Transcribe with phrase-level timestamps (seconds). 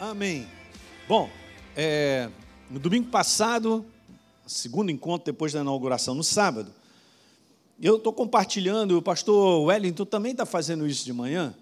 [0.00, 0.48] Amém.
[1.06, 1.28] Bom,
[1.76, 2.30] é,
[2.70, 3.84] no domingo passado,
[4.46, 6.72] segundo encontro depois da inauguração, no sábado,
[7.78, 11.54] eu estou compartilhando, o pastor Wellington também está fazendo isso de manhã,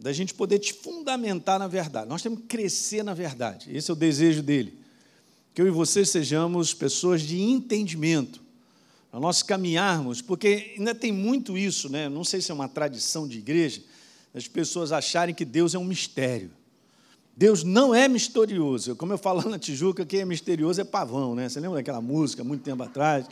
[0.00, 2.08] da gente poder te fundamentar na verdade.
[2.08, 3.68] Nós temos que crescer na verdade.
[3.70, 4.78] Esse é o desejo dele.
[5.52, 8.40] Que eu e você sejamos pessoas de entendimento,
[9.12, 12.08] a nós caminharmos, porque ainda tem muito isso, né?
[12.08, 13.82] Não sei se é uma tradição de igreja,
[14.34, 16.50] as pessoas acharem que Deus é um mistério.
[17.36, 18.94] Deus não é misterioso.
[18.94, 21.48] Como eu falo na Tijuca, quem é misterioso é pavão, né?
[21.48, 23.26] Você lembra daquela música muito tempo atrás?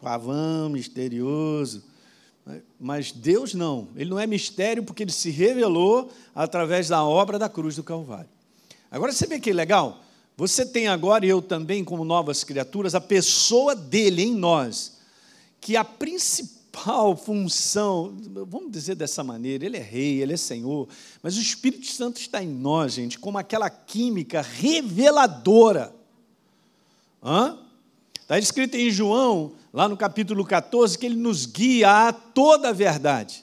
[0.00, 1.84] Pavão, misterioso.
[2.80, 3.88] Mas Deus não.
[3.96, 8.30] Ele não é mistério porque ele se revelou através da obra da cruz do Calvário.
[8.90, 10.02] Agora você vê que legal?
[10.36, 14.98] Você tem agora, e eu também, como novas criaturas, a pessoa dele em nós,
[15.60, 18.14] que a principal principal função,
[18.46, 20.86] vamos dizer dessa maneira, ele é rei, ele é senhor,
[21.22, 25.94] mas o Espírito Santo está em nós, gente, como aquela química reveladora.
[28.20, 32.72] Está escrito em João, lá no capítulo 14, que ele nos guia a toda a
[32.72, 33.42] verdade.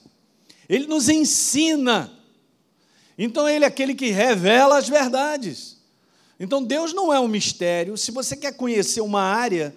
[0.69, 2.11] Ele nos ensina.
[3.17, 5.77] Então, ele é aquele que revela as verdades.
[6.39, 7.97] Então, Deus não é um mistério.
[7.97, 9.75] Se você quer conhecer uma área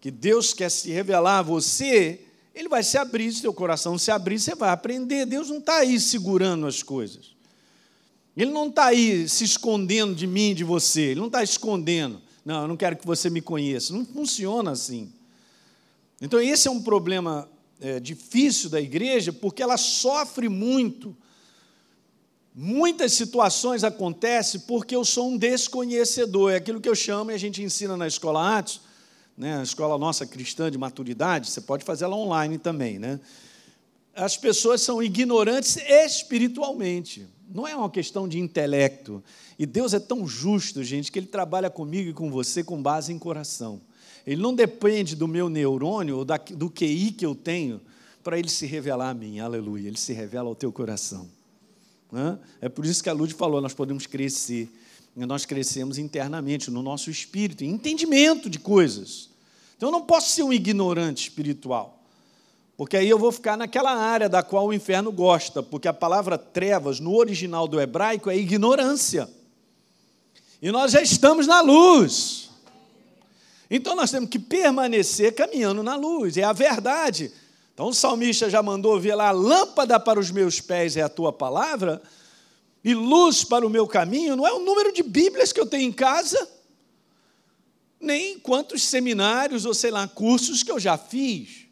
[0.00, 2.27] que Deus quer se revelar a você,
[2.60, 5.26] ele vai se abrir, se seu coração se abrir, você vai aprender.
[5.26, 7.36] Deus não está aí segurando as coisas.
[8.36, 11.02] Ele não está aí se escondendo de mim, de você.
[11.02, 12.20] Ele não está escondendo.
[12.44, 13.92] Não, eu não quero que você me conheça.
[13.92, 15.12] Não funciona assim.
[16.20, 17.48] Então, esse é um problema
[17.80, 21.16] é, difícil da igreja, porque ela sofre muito.
[22.54, 26.52] Muitas situações acontecem porque eu sou um desconhecedor.
[26.52, 28.80] É aquilo que eu chamo, e a gente ensina na escola Atos,
[29.38, 33.20] né, a escola nossa cristã de maturidade, você pode fazer ela online também, né?
[34.12, 37.24] As pessoas são ignorantes espiritualmente.
[37.48, 39.22] Não é uma questão de intelecto.
[39.56, 43.12] E Deus é tão justo, gente, que Ele trabalha comigo e com você com base
[43.12, 43.80] em coração.
[44.26, 47.80] Ele não depende do meu neurônio ou do QI que eu tenho
[48.24, 49.38] para Ele se revelar a mim.
[49.38, 49.86] Aleluia.
[49.86, 51.28] Ele se revela ao teu coração.
[52.60, 54.68] É por isso que a Lud falou: nós podemos crescer
[55.26, 59.30] nós crescemos internamente no nosso espírito, em entendimento de coisas.
[59.76, 62.02] Então eu não posso ser um ignorante espiritual,
[62.76, 66.38] porque aí eu vou ficar naquela área da qual o inferno gosta, porque a palavra
[66.38, 69.28] trevas no original do hebraico é ignorância.
[70.60, 72.50] E nós já estamos na luz.
[73.70, 77.32] Então nós temos que permanecer caminhando na luz, é a verdade.
[77.74, 81.08] Então o salmista já mandou ver lá: a lâmpada para os meus pés é a
[81.08, 82.02] tua palavra
[82.88, 85.90] e luz para o meu caminho não é o número de Bíblias que eu tenho
[85.90, 86.50] em casa,
[88.00, 91.66] nem quantos seminários ou sei lá, cursos que eu já fiz.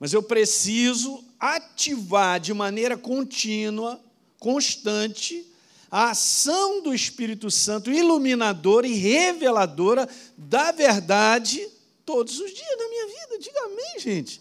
[0.00, 4.02] Mas eu preciso ativar de maneira contínua,
[4.38, 5.46] constante,
[5.90, 10.08] a ação do Espírito Santo iluminadora e reveladora
[10.38, 11.68] da verdade
[12.06, 13.38] todos os dias da minha vida.
[13.40, 14.40] Diga amém, gente.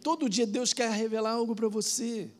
[0.00, 2.30] Todo dia Deus quer revelar algo para você.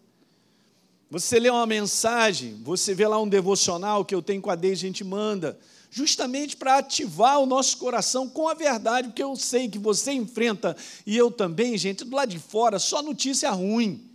[1.10, 4.84] Você lê uma mensagem, você vê lá um devocional que eu tenho com a Deise,
[4.84, 5.58] a gente manda,
[5.90, 10.76] justamente para ativar o nosso coração com a verdade, porque eu sei que você enfrenta,
[11.06, 14.10] e eu também, gente, do lado de fora, só notícia ruim,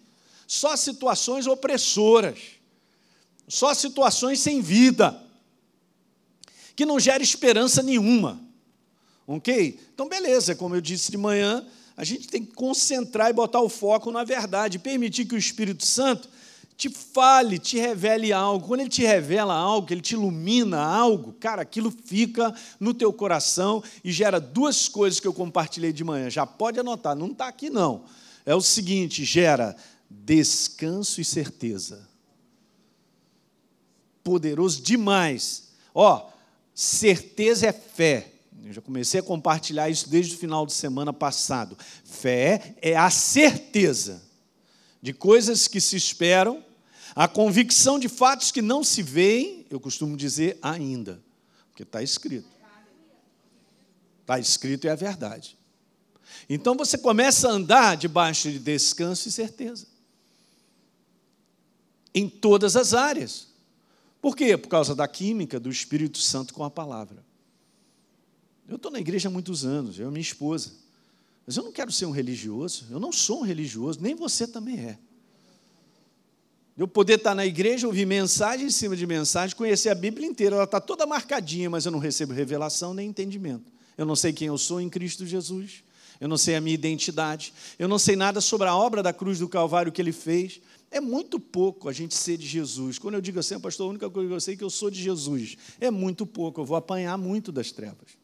[0.45, 2.39] só situações opressoras,
[3.47, 5.21] só situações sem vida,
[6.75, 8.41] que não gera esperança nenhuma.
[9.25, 9.79] Ok?
[9.93, 13.69] Então, beleza, como eu disse de manhã, a gente tem que concentrar e botar o
[13.69, 16.27] foco na verdade, permitir que o Espírito Santo
[16.79, 18.65] te fale, te revele algo.
[18.65, 23.83] Quando ele te revela algo, ele te ilumina algo, cara, aquilo fica no teu coração
[24.01, 26.29] e gera duas coisas que eu compartilhei de manhã.
[26.29, 28.05] Já pode anotar, não está aqui não.
[28.45, 29.75] É o seguinte: gera
[30.09, 32.07] descanso e certeza.
[34.23, 35.71] Poderoso demais.
[35.93, 36.29] Ó,
[36.73, 38.31] certeza é fé.
[38.63, 41.77] Eu já comecei a compartilhar isso desde o final de semana passado.
[42.05, 44.21] Fé é a certeza
[45.01, 46.68] de coisas que se esperam
[47.15, 51.21] a convicção de fatos que não se veem, eu costumo dizer ainda,
[51.69, 52.47] porque está escrito.
[54.21, 55.57] Está escrito e é a verdade.
[56.47, 59.87] Então você começa a andar debaixo de descanso e certeza.
[62.13, 63.47] Em todas as áreas.
[64.21, 64.57] Por quê?
[64.57, 67.25] Por causa da química do Espírito Santo com a palavra.
[68.67, 70.73] Eu estou na igreja há muitos anos, eu e minha esposa.
[71.45, 74.79] Mas eu não quero ser um religioso, eu não sou um religioso, nem você também
[74.79, 74.99] é.
[76.79, 80.55] Eu poder estar na igreja, ouvir mensagem em cima de mensagem, conhecer a Bíblia inteira,
[80.55, 83.69] ela está toda marcadinha, mas eu não recebo revelação nem entendimento.
[83.97, 85.83] Eu não sei quem eu sou em Cristo Jesus,
[86.21, 89.39] eu não sei a minha identidade, eu não sei nada sobre a obra da cruz
[89.39, 90.61] do Calvário que ele fez,
[90.91, 92.97] É muito pouco a gente ser de Jesus.
[92.97, 94.89] Quando eu digo assim, pastor, a única coisa que eu sei é que eu sou
[94.89, 95.55] de Jesus.
[95.79, 98.17] É muito pouco, eu vou apanhar muito das trevas.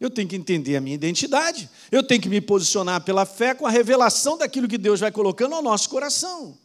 [0.00, 1.70] Eu tenho que entender a minha identidade.
[1.92, 5.54] Eu tenho que me posicionar pela fé com a revelação daquilo que Deus vai colocando
[5.54, 6.58] ao nosso coração.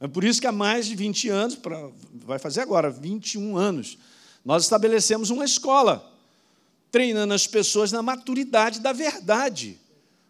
[0.00, 1.88] É por isso que há mais de 20 anos, pra,
[2.26, 3.98] vai fazer agora 21 anos,
[4.44, 6.12] nós estabelecemos uma escola,
[6.90, 9.80] treinando as pessoas na maturidade da verdade.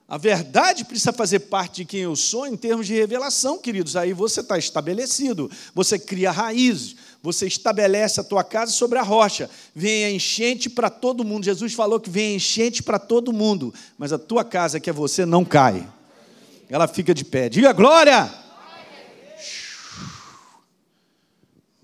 [0.07, 3.97] A verdade precisa fazer parte de quem eu sou em termos de revelação, queridos.
[3.97, 9.49] Aí você está estabelecido, você cria raízes, você estabelece a tua casa sobre a rocha.
[9.75, 11.45] Vem a enchente para todo mundo.
[11.45, 14.93] Jesus falou que vem a enchente para todo mundo, mas a tua casa, que é
[14.93, 15.89] você, não cai.
[16.69, 17.49] Ela fica de pé.
[17.49, 18.44] Diga glória!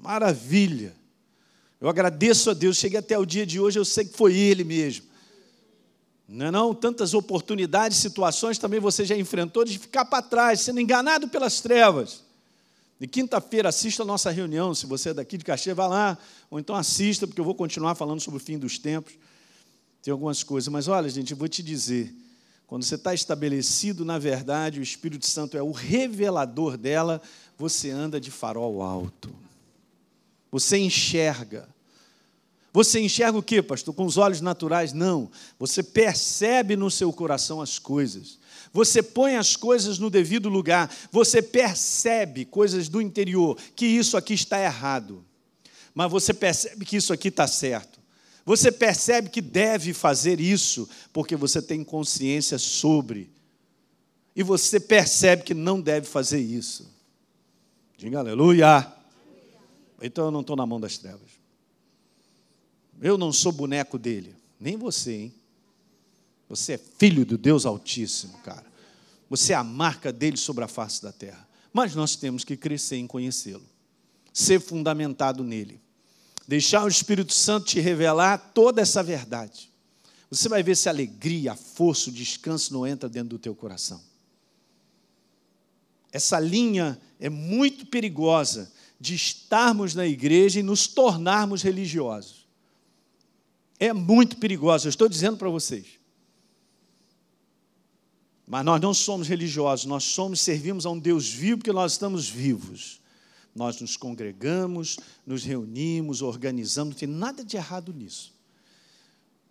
[0.03, 0.95] Maravilha.
[1.81, 2.77] Eu agradeço a Deus.
[2.77, 5.07] Cheguei até o dia de hoje, eu sei que foi Ele mesmo.
[6.29, 6.75] Não é não?
[6.75, 12.23] Tantas oportunidades, situações também você já enfrentou de ficar para trás, sendo enganado pelas trevas.
[13.01, 14.75] De quinta-feira, assista a nossa reunião.
[14.75, 16.19] Se você é daqui de Caxias, vá lá.
[16.51, 19.15] Ou então assista, porque eu vou continuar falando sobre o fim dos tempos.
[20.03, 20.69] Tem algumas coisas.
[20.69, 22.15] Mas olha, gente, eu vou te dizer.
[22.67, 27.21] Quando você está estabelecido na verdade, o Espírito Santo é o revelador dela,
[27.59, 29.35] você anda de farol alto.
[30.51, 31.69] Você enxerga.
[32.73, 33.95] Você enxerga o que, pastor?
[33.95, 34.93] Com os olhos naturais?
[34.93, 35.31] Não.
[35.59, 38.39] Você percebe no seu coração as coisas.
[38.73, 40.93] Você põe as coisas no devido lugar.
[41.11, 45.25] Você percebe coisas do interior, que isso aqui está errado.
[45.93, 47.99] Mas você percebe que isso aqui está certo.
[48.45, 53.31] Você percebe que deve fazer isso, porque você tem consciência sobre.
[54.35, 56.89] E você percebe que não deve fazer isso.
[57.99, 59.00] Diga aleluia.
[60.01, 61.29] Então eu não estou na mão das trevas.
[63.01, 65.35] Eu não sou boneco dele, nem você, hein?
[66.49, 68.67] Você é filho do Deus Altíssimo, cara.
[69.29, 71.49] Você é a marca dele sobre a face da terra.
[71.73, 73.65] Mas nós temos que crescer em conhecê-lo,
[74.33, 75.81] ser fundamentado nele,
[76.49, 79.71] deixar o Espírito Santo te revelar toda essa verdade.
[80.29, 83.55] Você vai ver se a alegria, a força, o descanso não entra dentro do teu
[83.55, 84.01] coração.
[86.13, 88.71] Essa linha é muito perigosa
[89.01, 92.41] de estarmos na igreja e nos tornarmos religiosos
[93.81, 95.87] é muito perigosa, eu estou dizendo para vocês.
[98.47, 102.29] Mas nós não somos religiosos, nós somos, servimos a um Deus vivo porque nós estamos
[102.29, 103.01] vivos.
[103.55, 108.35] Nós nos congregamos, nos reunimos, organizamos, não tem nada de errado nisso.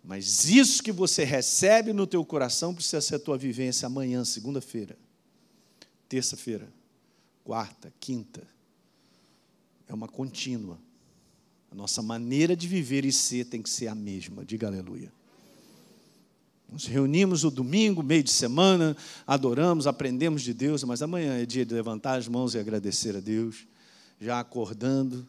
[0.02, 4.96] Mas isso que você recebe no teu coração precisa ser a tua vivência amanhã, segunda-feira,
[6.08, 6.72] terça-feira,
[7.42, 8.46] quarta, quinta.
[9.90, 10.78] É uma contínua.
[11.68, 14.44] A nossa maneira de viver e ser tem que ser a mesma.
[14.44, 15.12] Diga aleluia.
[16.70, 18.96] Nos reunimos o domingo, meio de semana,
[19.26, 23.20] adoramos, aprendemos de Deus, mas amanhã é dia de levantar as mãos e agradecer a
[23.20, 23.66] Deus,
[24.20, 25.26] já acordando,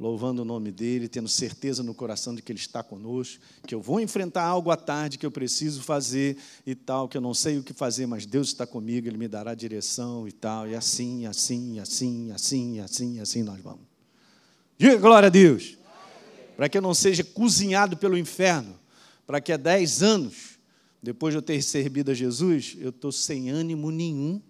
[0.00, 3.82] louvando o nome dEle, tendo certeza no coração de que Ele está conosco, que eu
[3.82, 7.58] vou enfrentar algo à tarde que eu preciso fazer e tal, que eu não sei
[7.58, 11.26] o que fazer, mas Deus está comigo, Ele me dará direção e tal, e assim,
[11.26, 13.87] assim, assim, assim, assim, assim nós vamos.
[14.78, 15.78] Diga glória a Deus
[16.58, 18.76] para que eu não seja cozinhado pelo inferno,
[19.24, 20.58] para que há dez anos,
[21.00, 24.42] depois de eu ter recebido a Jesus, eu estou sem ânimo nenhum,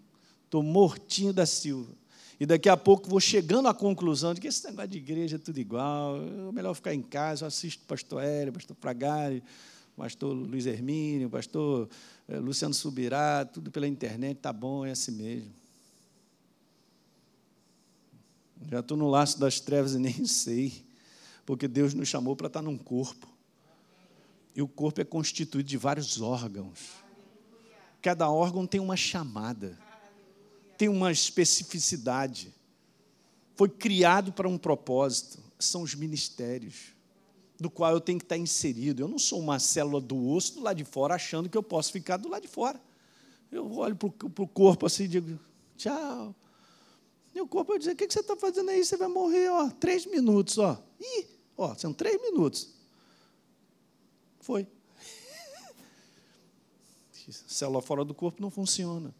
[0.42, 1.92] estou mortinho da Silva.
[2.40, 5.38] E daqui a pouco vou chegando à conclusão de que esse negócio de igreja é
[5.38, 9.42] tudo igual, é melhor ficar em casa, eu assisto pastor Hélio, pastor Fragari,
[9.94, 11.90] pastor Luiz Hermínio, pastor
[12.26, 15.50] eh, Luciano Subirá, tudo pela internet, tá bom, é assim mesmo.
[18.70, 20.84] Já estou no laço das trevas e nem sei.
[21.46, 23.28] Porque Deus nos chamou para estar num corpo.
[24.54, 26.80] E o corpo é constituído de vários órgãos.
[28.02, 29.78] Cada órgão tem uma chamada,
[30.76, 32.52] tem uma especificidade.
[33.56, 35.38] Foi criado para um propósito.
[35.58, 36.94] São os ministérios,
[37.58, 39.00] do qual eu tenho que estar inserido.
[39.00, 41.90] Eu não sou uma célula do osso do lado de fora, achando que eu posso
[41.90, 42.80] ficar do lado de fora.
[43.50, 44.08] Eu olho para
[44.42, 45.38] o corpo assim e digo:
[45.76, 46.34] tchau.
[47.38, 48.84] E o corpo vai dizer: o que você está fazendo aí?
[48.84, 50.76] Você vai morrer, ó, três minutos, ó.
[51.00, 52.68] Ih, Ó, são três minutos.
[54.40, 54.66] Foi.
[57.46, 59.14] Célula fora do corpo não funciona.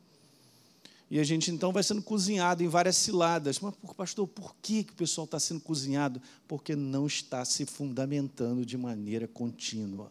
[1.09, 3.61] E a gente então vai sendo cozinhado em várias ciladas.
[3.61, 6.21] Mas, pastor, por que, que o pessoal está sendo cozinhado?
[6.49, 10.11] Porque não está se fundamentando de maneira contínua.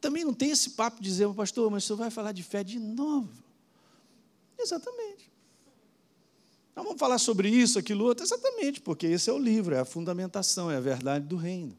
[0.00, 2.62] Também não tem esse papo de dizer, pastor, mas o senhor vai falar de fé
[2.62, 3.45] de novo.
[4.58, 5.30] Exatamente.
[6.74, 9.84] Nós vamos falar sobre isso, aquilo, outro, exatamente, porque esse é o livro, é a
[9.84, 11.76] fundamentação, é a verdade do reino.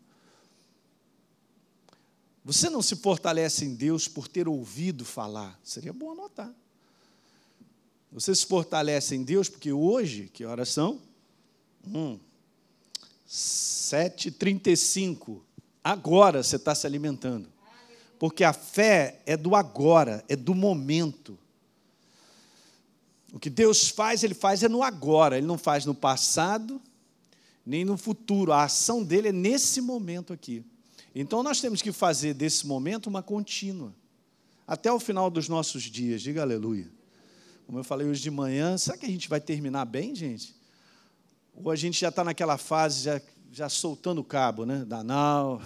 [2.44, 6.52] Você não se fortalece em Deus por ter ouvido falar, seria bom anotar.
[8.12, 11.00] Você se fortalece em Deus, porque hoje, que horas são?
[11.86, 12.18] Hum,
[13.28, 15.42] 7h35.
[15.84, 17.50] Agora você está se alimentando.
[18.18, 21.38] Porque a fé é do agora, é do momento.
[23.34, 26.82] O que Deus faz, Ele faz é no agora, Ele não faz no passado,
[27.66, 28.52] nem no futuro.
[28.52, 30.64] A ação dele é nesse momento aqui.
[31.14, 33.94] Então nós temos que fazer desse momento uma contínua,
[34.66, 36.22] até o final dos nossos dias.
[36.22, 36.90] Diga aleluia.
[37.66, 40.56] Como eu falei hoje de manhã, será que a gente vai terminar bem, gente?
[41.54, 44.86] Ou a gente já está naquela fase, já, já soltando o cabo, né?
[44.86, 45.62] Da nau,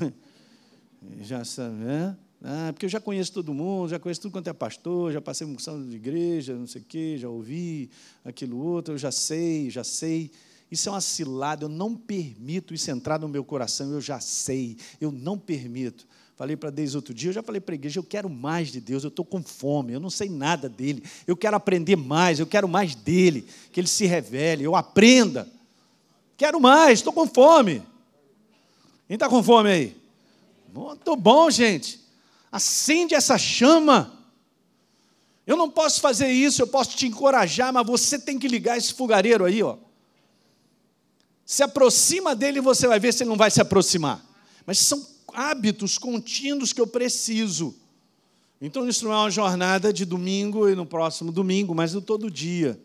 [1.21, 2.17] já sabe, né?
[2.43, 5.45] Ah, porque eu já conheço todo mundo, já conheço tudo quanto é pastor, já passei
[5.45, 7.89] função de igreja, não sei o quê, já ouvi
[8.25, 10.31] aquilo outro, eu já sei, já sei.
[10.71, 14.75] Isso é uma cilada, eu não permito isso entrar no meu coração, eu já sei,
[14.99, 16.07] eu não permito.
[16.35, 18.81] Falei para Deus outro dia, eu já falei para a igreja, eu quero mais de
[18.81, 22.47] Deus, eu estou com fome, eu não sei nada dele, eu quero aprender mais, eu
[22.47, 25.47] quero mais dele, que ele se revele, eu aprenda.
[26.35, 27.83] Quero mais, estou com fome.
[29.07, 29.97] Quem está com fome aí?
[30.73, 32.00] Muito bom, gente.
[32.51, 34.19] Acende essa chama.
[35.47, 38.93] Eu não posso fazer isso, eu posso te encorajar, mas você tem que ligar esse
[38.93, 39.77] fogareiro aí, ó.
[41.45, 44.25] Se aproxima dele e você vai ver se ele não vai se aproximar.
[44.65, 47.75] Mas são hábitos contínuos que eu preciso.
[48.61, 52.29] Então isso não é uma jornada de domingo e no próximo domingo, mas do todo
[52.29, 52.79] dia.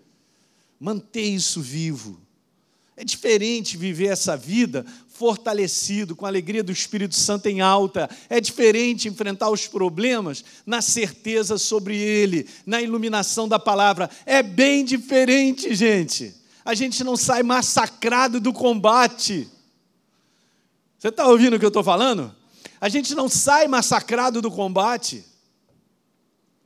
[0.81, 2.21] Manter isso vivo.
[2.97, 8.09] É diferente viver essa vida fortalecido, com a alegria do Espírito Santo em alta.
[8.29, 14.09] É diferente enfrentar os problemas na certeza sobre Ele, na iluminação da palavra.
[14.25, 16.35] É bem diferente, gente.
[16.65, 19.49] A gente não sai massacrado do combate.
[20.99, 22.35] Você está ouvindo o que eu estou falando?
[22.81, 25.25] A gente não sai massacrado do combate.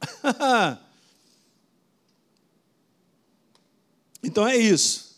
[4.22, 5.09] então é isso.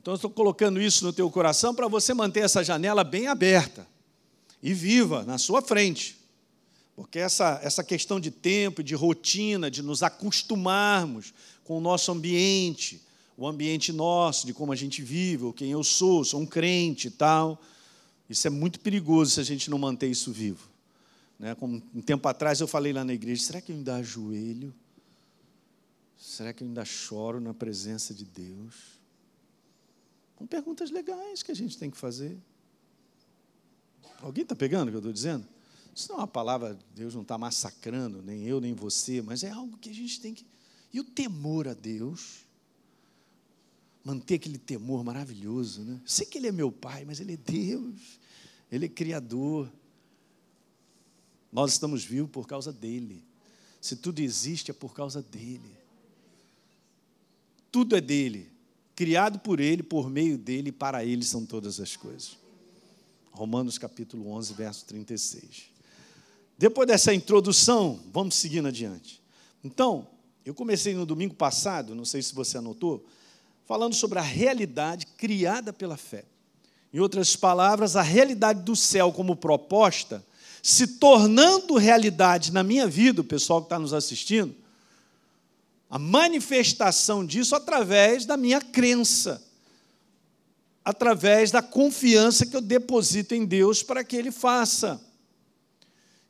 [0.00, 3.86] Então, estou colocando isso no teu coração para você manter essa janela bem aberta
[4.62, 6.16] e viva na sua frente.
[6.96, 13.02] Porque essa, essa questão de tempo, de rotina, de nos acostumarmos com o nosso ambiente,
[13.36, 17.08] o ambiente nosso, de como a gente vive, ou quem eu sou, sou um crente
[17.08, 17.60] e tal,
[18.28, 20.68] isso é muito perigoso se a gente não manter isso vivo.
[21.38, 21.54] Né?
[21.54, 24.74] Como um tempo atrás eu falei lá na igreja: será que eu ainda ajoelho?
[26.18, 28.99] Será que eu ainda choro na presença de Deus?
[30.40, 32.34] São perguntas legais que a gente tem que fazer.
[34.22, 35.46] Alguém está pegando o que eu estou dizendo?
[35.94, 39.50] Isso não é uma palavra, Deus não está massacrando, nem eu, nem você, mas é
[39.50, 40.46] algo que a gente tem que.
[40.94, 42.46] E o temor a Deus,
[44.02, 46.00] manter aquele temor maravilhoso, né?
[46.06, 48.18] Sei que Ele é meu Pai, mas Ele é Deus,
[48.72, 49.70] Ele é Criador.
[51.52, 53.22] Nós estamos vivos por causa dEle.
[53.78, 55.76] Se tudo existe, é por causa dEle.
[57.70, 58.58] Tudo é dEle
[59.00, 62.36] criado por Ele, por meio dele e para Ele são todas as coisas.
[63.32, 65.70] Romanos capítulo 11, verso 36.
[66.58, 69.18] Depois dessa introdução, vamos seguindo adiante.
[69.64, 70.06] Então,
[70.44, 73.02] eu comecei no domingo passado, não sei se você anotou,
[73.64, 76.26] falando sobre a realidade criada pela fé.
[76.92, 80.22] Em outras palavras, a realidade do céu como proposta,
[80.62, 84.54] se tornando realidade na minha vida, o pessoal que está nos assistindo,
[85.90, 89.42] a manifestação disso através da minha crença,
[90.84, 95.04] através da confiança que eu deposito em Deus para que Ele faça.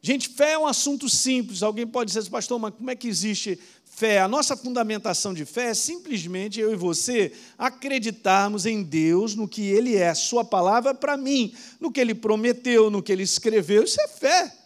[0.01, 1.63] Gente, fé é um assunto simples.
[1.63, 4.21] Alguém pode dizer assim, pastor, mas como é que existe fé?
[4.21, 9.61] A nossa fundamentação de fé é simplesmente eu e você acreditarmos em Deus, no que
[9.61, 13.85] Ele é, Sua palavra para mim, no que Ele prometeu, no que Ele escreveu.
[13.85, 14.57] Isso é fé.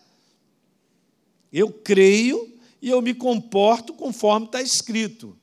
[1.52, 2.53] Eu creio
[2.84, 5.34] e eu me comporto conforme está escrito.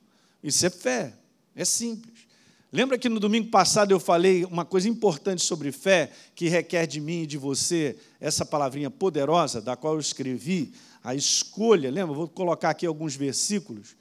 [0.44, 1.12] Isso é fé,
[1.56, 2.28] é simples.
[2.70, 7.00] Lembra que no domingo passado eu falei uma coisa importante sobre fé, que requer de
[7.00, 10.72] mim e de você essa palavrinha poderosa, da qual eu escrevi,
[11.02, 11.90] a escolha.
[11.90, 12.14] Lembra?
[12.14, 13.96] Vou colocar aqui alguns versículos.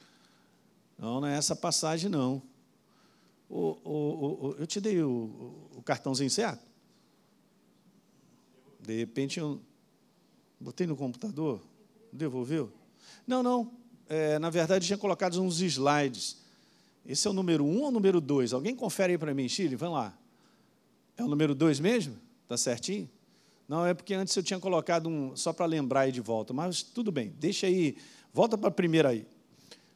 [0.95, 2.43] Não, não é essa passagem, não.
[3.50, 6.62] O, o, o, eu te dei o, cartãozinho certo?
[8.79, 9.60] De repente eu
[10.60, 11.60] botei no computador,
[12.13, 12.71] devolveu?
[13.25, 13.72] Não, não.
[14.10, 16.38] É, na verdade, tinha colocado uns slides.
[17.06, 18.54] Esse é o número um ou o número dois?
[18.54, 19.75] Alguém confere aí para mim, Chile?
[19.75, 20.18] Vamos lá.
[21.18, 22.18] É o número dois mesmo?
[22.44, 23.10] Está certinho?
[23.68, 26.54] Não, é porque antes eu tinha colocado um, só para lembrar aí de volta.
[26.54, 27.96] Mas tudo bem, deixa aí.
[28.34, 29.25] Volta para a primeira aí.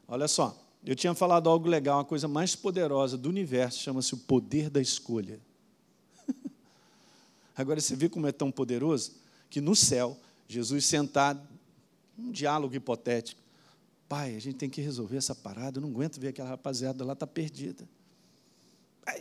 [0.08, 4.18] Olha só, eu tinha falado algo legal, uma coisa mais poderosa do universo, chama-se o
[4.18, 5.40] poder da escolha.
[7.58, 9.14] Agora você vê como é tão poderoso
[9.50, 10.18] que no céu,
[10.48, 11.42] Jesus sentado
[12.18, 13.42] um diálogo hipotético.
[14.08, 17.14] Pai, a gente tem que resolver essa parada, eu não aguento ver aquela rapaziada lá,
[17.14, 17.88] está perdida.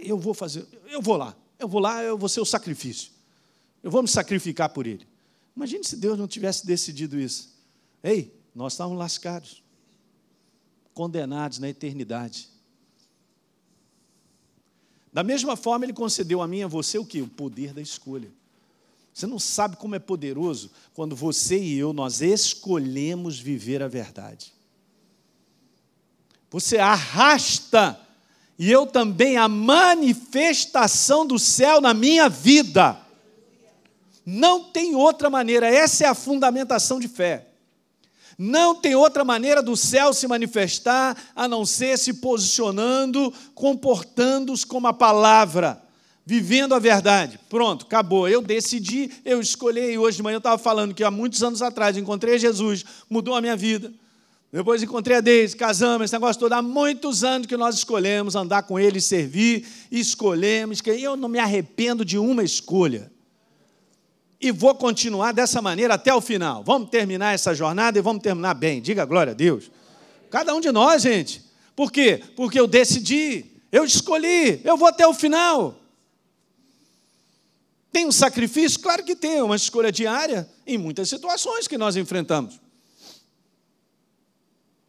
[0.01, 3.11] Eu vou fazer, eu vou lá, eu vou lá, eu vou ser o sacrifício.
[3.83, 5.07] Eu vou me sacrificar por ele.
[5.57, 7.55] Imagine se Deus não tivesse decidido isso.
[8.03, 9.63] Ei, nós estávamos lascados,
[10.93, 12.49] condenados na eternidade.
[15.13, 17.23] Da mesma forma, Ele concedeu a mim e a você o que?
[17.23, 18.33] O poder da escolha.
[19.15, 24.53] Você não sabe como é poderoso quando você e eu, nós escolhemos viver a verdade.
[26.51, 28.01] Você arrasta,
[28.59, 33.01] e eu também, a manifestação do céu na minha vida.
[34.27, 37.47] Não tem outra maneira, essa é a fundamentação de fé.
[38.37, 44.89] Não tem outra maneira do céu se manifestar a não ser se posicionando, comportando-se como
[44.89, 45.84] a palavra,
[46.25, 47.39] vivendo a verdade.
[47.49, 48.29] Pronto, acabou.
[48.29, 49.93] Eu decidi, eu escolhi.
[49.93, 53.35] E hoje de manhã eu estava falando que há muitos anos atrás encontrei Jesus, mudou
[53.35, 53.93] a minha vida.
[54.53, 56.53] Depois encontrei a Deise, casamos, esse negócio todo.
[56.53, 60.81] Há muitos anos que nós escolhemos andar com Ele, servir, escolhemos.
[60.81, 63.11] Que eu não me arrependo de uma escolha
[64.45, 66.63] e vou continuar dessa maneira até o final.
[66.63, 68.83] Vamos terminar essa jornada e vamos terminar bem.
[68.83, 69.71] Diga glória a Deus.
[70.31, 71.43] Cada um de nós, gente.
[71.75, 72.21] Por quê?
[72.37, 75.81] Porque eu decidi, eu escolhi, eu vou até o final.
[77.95, 78.81] Tem um sacrifício?
[78.81, 82.61] Claro que tem, uma escolha diária em muitas situações que nós enfrentamos.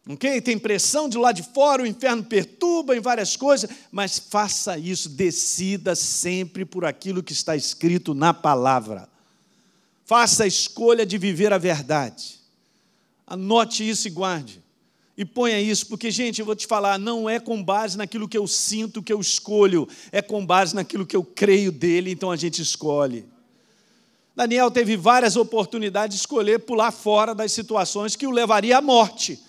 [0.08, 0.40] Ok?
[0.40, 5.08] Tem pressão de lá de fora, o inferno perturba em várias coisas, mas faça isso,
[5.08, 9.08] decida sempre por aquilo que está escrito na palavra.
[10.04, 12.40] Faça a escolha de viver a verdade.
[13.24, 14.60] Anote isso e guarde.
[15.16, 18.36] E ponha isso, porque, gente, eu vou te falar, não é com base naquilo que
[18.36, 22.36] eu sinto, que eu escolho, é com base naquilo que eu creio dele, então a
[22.36, 23.24] gente escolhe.
[24.34, 29.40] Daniel teve várias oportunidades de escolher pular fora das situações que o levaria à morte,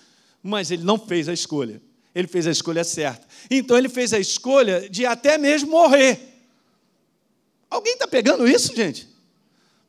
[0.42, 1.82] mas ele não fez a escolha.
[2.14, 3.26] Ele fez a escolha certa.
[3.50, 6.18] Então ele fez a escolha de até mesmo morrer.
[7.68, 9.06] Alguém está pegando isso, gente?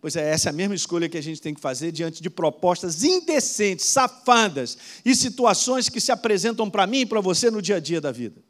[0.02, 2.30] Pois é, essa é a mesma escolha que a gente tem que fazer diante de
[2.30, 7.76] propostas indecentes, safadas e situações que se apresentam para mim e para você no dia
[7.76, 8.42] a dia da vida.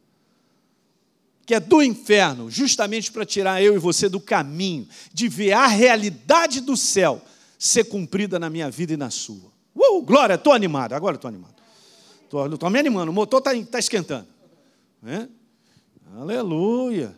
[1.47, 5.65] Que é do inferno, justamente para tirar eu e você do caminho, de ver a
[5.65, 7.19] realidade do céu
[7.57, 9.51] ser cumprida na minha vida e na sua.
[9.75, 11.55] Uh, glória, estou animado, agora estou animado.
[12.25, 14.27] Estou me animando, o motor está tá esquentando.
[15.03, 15.27] É?
[16.15, 17.15] Aleluia.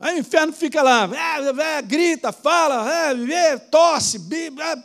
[0.00, 4.18] Aí o inferno fica lá, é, é, grita, fala, é, tosse,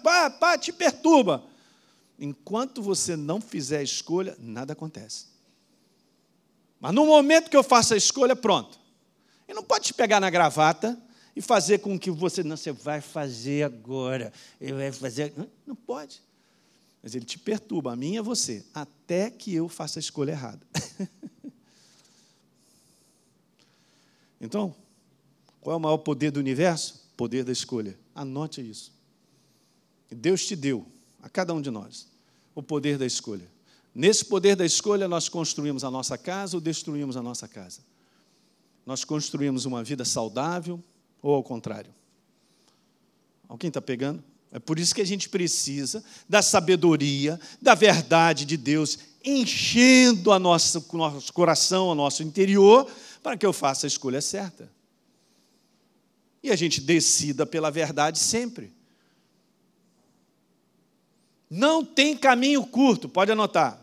[0.04, 1.42] pá, pá, te perturba.
[2.20, 5.28] Enquanto você não fizer a escolha, nada acontece.
[6.82, 8.78] Mas no momento que eu faço a escolha, pronto.
[9.48, 11.02] Ele não pode te pegar na gravata
[11.34, 15.34] e fazer com que você, não, você vai fazer agora, ele vai fazer.
[15.66, 16.22] Não, pode.
[17.02, 20.32] Mas ele te perturba, a mim e a você, até que eu faça a escolha
[20.32, 20.60] errada.
[24.42, 24.76] então,
[25.66, 27.02] qual é o maior poder do universo?
[27.18, 27.98] Poder da escolha.
[28.14, 28.94] Anote isso.
[30.12, 30.86] Deus te deu,
[31.24, 32.08] a cada um de nós,
[32.54, 33.48] o poder da escolha.
[33.94, 37.80] Nesse poder da escolha, nós construímos a nossa casa ou destruímos a nossa casa.
[38.86, 40.80] Nós construímos uma vida saudável
[41.20, 41.92] ou ao contrário.
[43.50, 44.24] Alguém está pegando?
[44.52, 50.38] É por isso que a gente precisa da sabedoria, da verdade de Deus, enchendo o
[50.38, 50.80] nosso
[51.34, 52.88] coração, o nosso interior,
[53.24, 54.75] para que eu faça a escolha certa
[56.46, 58.72] e a gente decida pela verdade sempre.
[61.50, 63.82] Não tem caminho curto, pode anotar.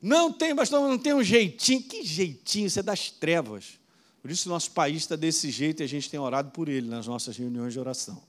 [0.00, 1.82] Não tem, pastor, não tem um jeitinho.
[1.82, 2.66] Que jeitinho?
[2.66, 3.78] Isso é das trevas.
[4.20, 7.06] Por isso nosso país está desse jeito e a gente tem orado por ele nas
[7.06, 8.22] nossas reuniões de oração.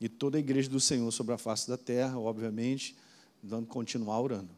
[0.00, 2.96] E toda a igreja do Senhor sobre a face da terra, obviamente,
[3.42, 4.50] vamos continuar orando.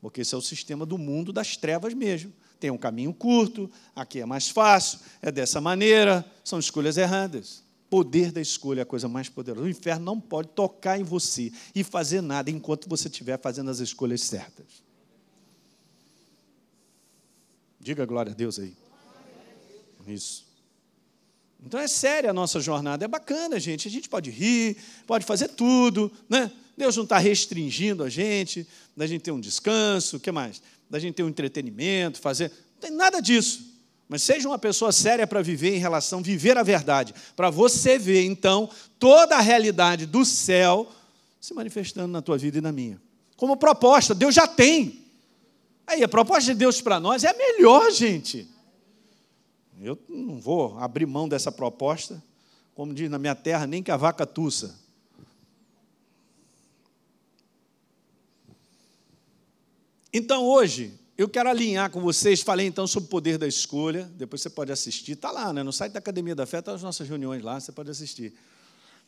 [0.00, 4.20] Porque esse é o sistema do mundo das trevas mesmo tem um caminho curto, aqui
[4.20, 7.64] é mais fácil, é dessa maneira, são escolhas erradas.
[7.90, 9.66] Poder da escolha é a coisa mais poderosa.
[9.66, 13.80] O inferno não pode tocar em você e fazer nada enquanto você estiver fazendo as
[13.80, 14.80] escolhas certas.
[17.80, 18.76] Diga glória a Deus aí.
[20.06, 20.46] Isso.
[21.60, 23.88] Então é séria a nossa jornada, é bacana, gente.
[23.88, 26.48] A gente pode rir, pode fazer tudo, né?
[26.76, 30.62] Deus não está restringindo a gente, da gente ter um descanso, o que mais?
[30.92, 32.50] da gente ter um entretenimento, fazer.
[32.74, 33.72] Não tem nada disso.
[34.10, 38.26] Mas seja uma pessoa séria para viver em relação, viver a verdade, para você ver,
[38.26, 40.86] então, toda a realidade do céu
[41.40, 43.00] se manifestando na tua vida e na minha.
[43.38, 45.02] Como proposta, Deus já tem.
[45.86, 48.46] Aí, a proposta de Deus para nós é a melhor, gente.
[49.80, 52.22] Eu não vou abrir mão dessa proposta,
[52.74, 54.78] como diz na minha terra, nem que a vaca tussa.
[60.12, 64.42] Então hoje eu quero alinhar com vocês, falei então sobre o poder da escolha, depois
[64.42, 65.62] você pode assistir, está lá, né?
[65.62, 68.34] no site da Academia da Fé, estão tá as nossas reuniões lá, você pode assistir.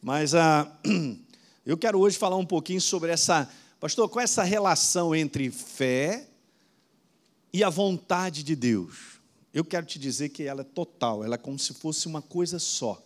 [0.00, 0.66] Mas ah,
[1.66, 6.26] eu quero hoje falar um pouquinho sobre essa, pastor, qual é essa relação entre fé
[7.52, 9.20] e a vontade de Deus?
[9.52, 12.58] Eu quero te dizer que ela é total, ela é como se fosse uma coisa
[12.58, 13.02] só.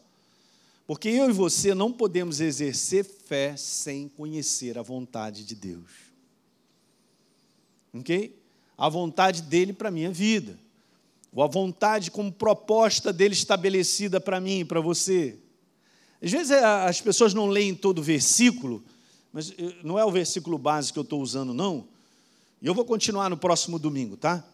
[0.87, 6.08] Porque eu e você não podemos exercer fé sem conhecer a vontade de Deus.
[7.99, 8.37] Ok?
[8.77, 10.59] A vontade dele para a minha vida.
[11.33, 15.37] Ou a vontade como proposta dele estabelecida para mim e para você.
[16.23, 18.83] Às vezes é, as pessoas não leem todo o versículo,
[19.33, 21.87] mas eh, não é o versículo básico que eu estou usando, não.
[22.61, 24.45] E eu vou continuar no próximo domingo, tá?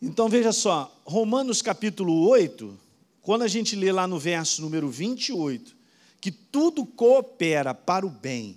[0.00, 2.78] Então veja só, Romanos capítulo 8,
[3.22, 5.74] quando a gente lê lá no verso número 28,
[6.20, 8.56] que tudo coopera para o bem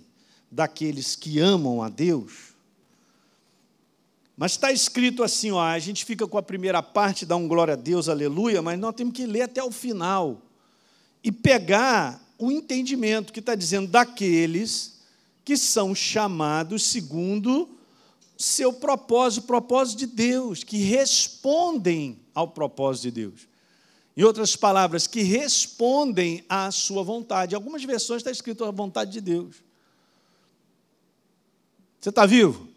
[0.50, 2.51] daqueles que amam a Deus.
[4.42, 7.74] Mas está escrito assim, ó, a gente fica com a primeira parte, dá um glória
[7.74, 10.42] a Deus, aleluia, mas nós temos que ler até o final
[11.22, 14.98] e pegar o entendimento que está dizendo daqueles
[15.44, 17.70] que são chamados segundo
[18.36, 23.48] seu propósito, o propósito de Deus, que respondem ao propósito de Deus.
[24.16, 27.54] Em outras palavras, que respondem à sua vontade.
[27.54, 29.62] Em algumas versões está escrito a vontade de Deus.
[32.00, 32.71] Você está vivo?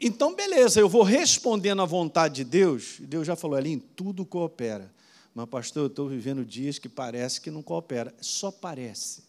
[0.00, 2.96] Então, beleza, eu vou respondendo à vontade de Deus.
[3.00, 4.92] Deus já falou ali, tudo coopera.
[5.34, 8.14] Mas, pastor, eu estou vivendo dias que parece que não coopera.
[8.20, 9.22] Só parece.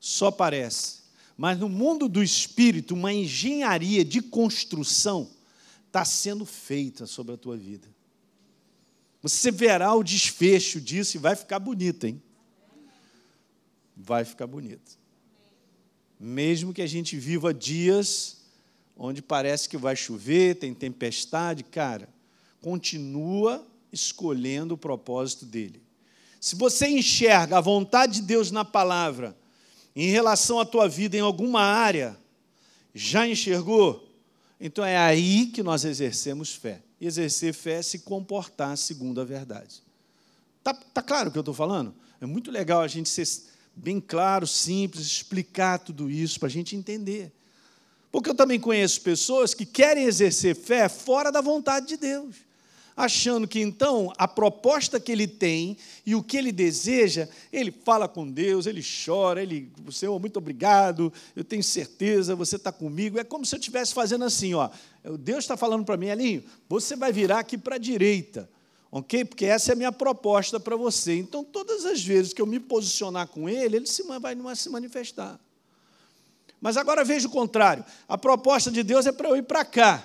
[0.00, 1.02] Só parece.
[1.36, 5.30] Mas no mundo do espírito, uma engenharia de construção
[5.86, 7.88] está sendo feita sobre a tua vida.
[9.22, 12.22] Você verá o desfecho disso e vai ficar bonito, hein?
[13.96, 14.98] Vai ficar bonito.
[16.18, 18.37] Mesmo que a gente viva dias
[18.98, 22.08] onde parece que vai chover, tem tempestade, cara,
[22.60, 25.80] continua escolhendo o propósito dele.
[26.40, 29.36] Se você enxerga a vontade de Deus na palavra
[29.94, 32.18] em relação à tua vida em alguma área,
[32.94, 34.08] já enxergou?
[34.60, 36.82] Então é aí que nós exercemos fé.
[37.00, 39.82] E exercer fé é se comportar segundo a verdade.
[40.62, 41.94] Tá, tá claro o que eu estou falando?
[42.20, 43.26] É muito legal a gente ser
[43.74, 47.32] bem claro, simples, explicar tudo isso para a gente entender.
[48.10, 52.48] Porque eu também conheço pessoas que querem exercer fé fora da vontade de Deus
[52.98, 58.08] achando que então a proposta que ele tem e o que ele deseja, ele fala
[58.08, 63.16] com Deus, ele chora, ele, Senhor, muito obrigado, eu tenho certeza, você está comigo.
[63.16, 64.68] É como se eu estivesse fazendo assim, ó.
[65.20, 68.50] Deus está falando para mim, Alinho, você vai virar aqui para a direita,
[68.90, 69.24] ok?
[69.24, 71.16] Porque essa é a minha proposta para você.
[71.16, 75.38] Então, todas as vezes que eu me posicionar com ele, ele se, vai se manifestar.
[76.60, 77.84] Mas agora veja o contrário.
[78.08, 80.04] A proposta de Deus é para eu ir para cá.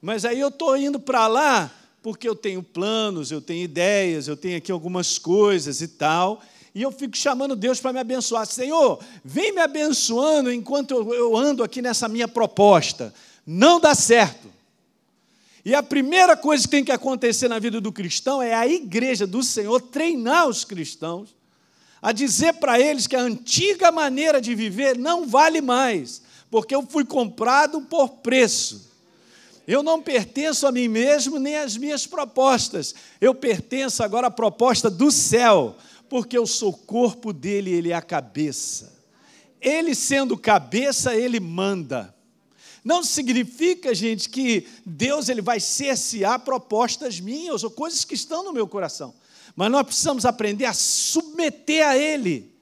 [0.00, 4.36] Mas aí eu estou indo para lá porque eu tenho planos, eu tenho ideias, eu
[4.36, 6.40] tenho aqui algumas coisas e tal,
[6.74, 8.46] e eu fico chamando Deus para me abençoar.
[8.46, 13.12] Senhor, vem me abençoando enquanto eu ando aqui nessa minha proposta.
[13.44, 14.48] Não dá certo.
[15.64, 19.26] E a primeira coisa que tem que acontecer na vida do cristão é a igreja
[19.26, 21.34] do Senhor treinar os cristãos
[22.00, 26.82] a dizer para eles que a antiga maneira de viver não vale mais, porque eu
[26.82, 28.88] fui comprado por preço.
[29.66, 32.94] Eu não pertenço a mim mesmo nem às minhas propostas.
[33.20, 35.76] Eu pertenço agora à proposta do céu,
[36.08, 38.96] porque eu sou corpo dele, ele é a cabeça.
[39.60, 42.14] Ele sendo cabeça, ele manda.
[42.82, 48.54] Não significa, gente, que Deus ele vai cercear propostas minhas ou coisas que estão no
[48.54, 49.14] meu coração.
[49.54, 52.54] Mas nós precisamos aprender a submeter a Ele.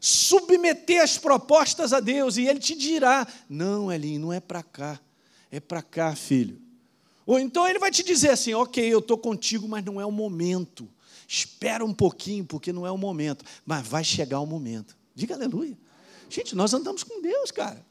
[0.00, 2.36] Submeter as propostas a Deus.
[2.36, 5.00] E Ele te dirá: não, Elinho, não é para cá
[5.56, 6.60] é para cá, filho.
[7.24, 10.10] Ou então ele vai te dizer assim: ok, eu estou contigo, mas não é o
[10.10, 10.88] momento.
[11.28, 13.44] Espera um pouquinho, porque não é o momento.
[13.64, 14.96] Mas vai chegar o momento.
[15.14, 15.78] Diga aleluia.
[16.28, 17.84] Gente, nós andamos com Deus, cara.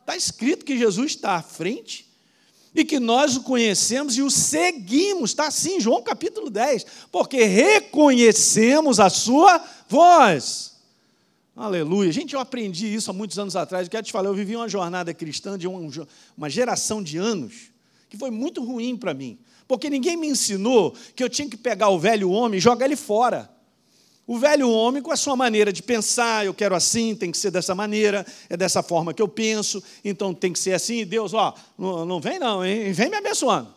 [0.00, 2.09] Está escrito que Jesus está à frente
[2.74, 5.30] e que nós o conhecemos e o seguimos.
[5.30, 6.86] Está assim, João capítulo 10.
[7.10, 10.70] Porque reconhecemos a sua voz.
[11.56, 12.12] Aleluia.
[12.12, 13.86] Gente, eu aprendi isso há muitos anos atrás.
[13.86, 17.70] Eu quero te falar, eu vivi uma jornada cristã de uma geração de anos
[18.08, 19.38] que foi muito ruim para mim.
[19.68, 22.96] Porque ninguém me ensinou que eu tinha que pegar o velho homem e jogar ele
[22.96, 23.50] fora.
[24.30, 27.50] O velho homem, com a sua maneira de pensar, eu quero assim, tem que ser
[27.50, 31.04] dessa maneira, é dessa forma que eu penso, então tem que ser assim.
[31.04, 32.92] Deus, ó, não, não vem não, hein?
[32.92, 33.74] vem me abençoando.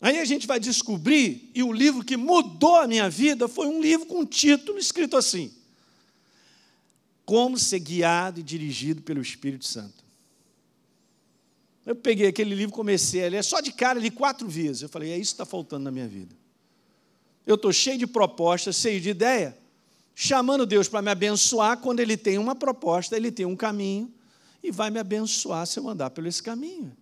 [0.00, 3.80] Aí a gente vai descobrir, e o livro que mudou a minha vida foi um
[3.80, 5.52] livro com um título escrito assim:
[7.24, 10.02] Como ser guiado e dirigido pelo Espírito Santo.
[11.86, 14.82] Eu peguei aquele livro, comecei a ler, só de cara li quatro vezes.
[14.82, 16.34] Eu falei, é isso que está faltando na minha vida.
[17.48, 19.56] Eu estou cheio de propostas, cheio de ideia,
[20.14, 21.78] chamando Deus para me abençoar.
[21.78, 24.12] Quando Ele tem uma proposta, Ele tem um caminho
[24.62, 26.94] e vai me abençoar se eu andar por esse caminho.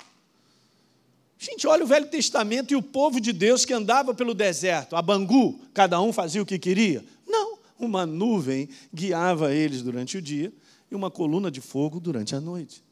[1.37, 5.03] Gente, olha o Velho Testamento e o povo de Deus que andava pelo deserto, a
[5.03, 7.05] Bangu, cada um fazia o que queria.
[7.27, 10.53] Não, uma nuvem guiava eles durante o dia
[10.89, 12.86] e uma coluna de fogo durante a noite.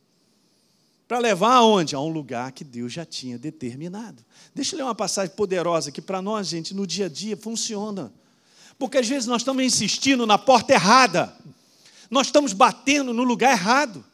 [1.07, 1.95] Para levar aonde?
[1.95, 4.25] A um lugar que Deus já tinha determinado.
[4.55, 8.13] Deixa eu ler uma passagem poderosa que para nós, gente, no dia a dia funciona.
[8.79, 11.37] Porque às vezes nós estamos insistindo na porta errada.
[12.11, 14.05] Nós estamos batendo no lugar errado.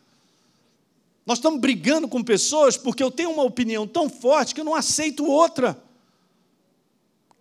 [1.24, 4.74] Nós estamos brigando com pessoas porque eu tenho uma opinião tão forte que eu não
[4.74, 5.80] aceito outra.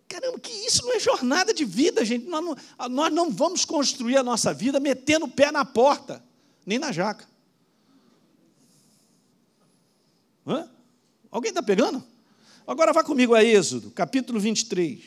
[0.07, 2.27] Caramba, que isso não é jornada de vida, gente.
[2.27, 2.55] Nós não,
[2.89, 6.23] nós não vamos construir a nossa vida metendo o pé na porta,
[6.65, 7.28] nem na jaca.
[10.49, 10.67] Hã?
[11.29, 12.03] Alguém está pegando?
[12.65, 14.99] Agora vá comigo a Êxodo, capítulo 23.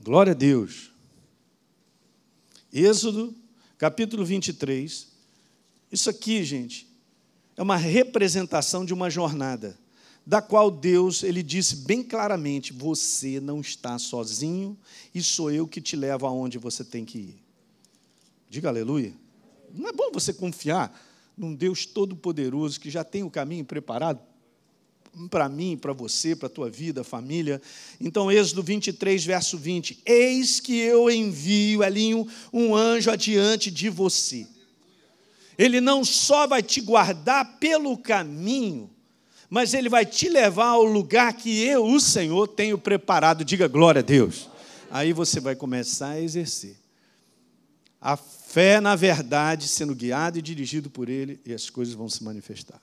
[0.00, 0.92] Glória a Deus.
[2.72, 3.34] Êxodo,
[3.76, 5.08] capítulo 23.
[5.90, 6.88] Isso aqui, gente,
[7.56, 9.76] é uma representação de uma jornada,
[10.24, 14.78] da qual Deus, ele disse bem claramente: você não está sozinho
[15.12, 17.42] e sou eu que te levo aonde você tem que ir.
[18.48, 19.21] Diga aleluia.
[19.72, 21.00] Não é bom você confiar
[21.36, 24.20] num Deus todo-poderoso que já tem o caminho preparado
[25.30, 27.60] para mim, para você, para a tua vida, família.
[28.00, 34.46] Então, Êxodo 23, verso 20: Eis que eu envio, Elinho, um anjo adiante de você
[35.58, 38.90] ele não só vai te guardar pelo caminho,
[39.48, 43.44] mas ele vai te levar ao lugar que eu, o Senhor, tenho preparado.
[43.44, 44.48] Diga glória a Deus.
[44.90, 46.76] Aí você vai começar a exercer.
[48.00, 48.16] A
[48.52, 52.78] fé na verdade, sendo guiado e dirigido por Ele, e as coisas vão se manifestar.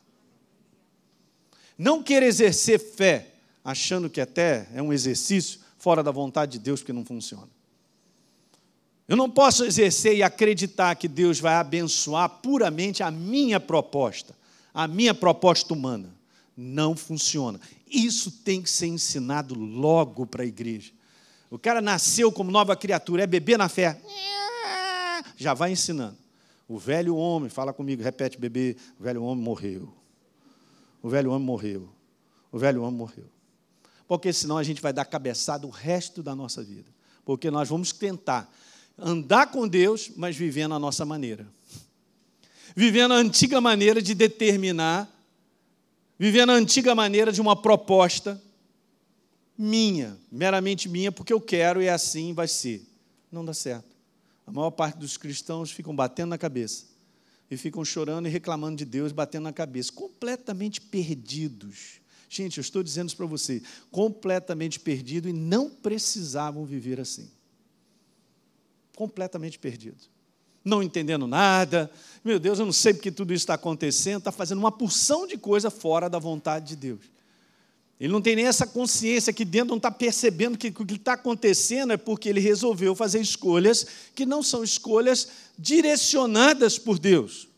[1.78, 3.28] Não querer exercer fé,
[3.64, 7.48] achando que até é um exercício fora da vontade de Deus, porque não funciona.
[9.08, 14.36] Eu não posso exercer e acreditar que Deus vai abençoar puramente a minha proposta,
[14.74, 16.10] a minha proposta humana.
[16.58, 17.62] Não funciona.
[17.88, 20.92] Isso tem que ser ensinado logo para a igreja.
[21.50, 24.02] O cara nasceu como nova criatura, é bebê na fé.
[25.40, 26.18] Já vai ensinando.
[26.68, 29.92] O velho homem, fala comigo, repete, bebê, o velho homem morreu.
[31.02, 31.90] O velho homem morreu.
[32.52, 33.26] O velho homem morreu.
[34.06, 36.92] Porque senão a gente vai dar cabeçada o resto da nossa vida.
[37.24, 38.54] Porque nós vamos tentar
[38.98, 41.48] andar com Deus, mas vivendo a nossa maneira.
[42.76, 45.10] Vivendo a antiga maneira de determinar,
[46.18, 48.40] vivendo a antiga maneira de uma proposta
[49.58, 52.86] minha, meramente minha, porque eu quero e é assim vai ser.
[53.32, 53.89] Não dá certo.
[54.50, 56.86] A maior parte dos cristãos ficam batendo na cabeça
[57.50, 62.02] e ficam chorando e reclamando de Deus, batendo na cabeça, completamente perdidos.
[62.28, 67.30] Gente, eu estou dizendo isso para você, completamente perdido e não precisavam viver assim
[69.00, 69.96] completamente perdido.
[70.62, 71.90] Não entendendo nada,
[72.22, 75.38] meu Deus, eu não sei porque tudo isso está acontecendo, está fazendo uma porção de
[75.38, 77.00] coisa fora da vontade de Deus.
[78.00, 81.14] Ele não tem nem essa consciência que dentro, não está percebendo que o que está
[81.14, 83.86] acontecendo é porque ele resolveu fazer escolhas
[84.16, 87.50] que não são escolhas direcionadas por Deus.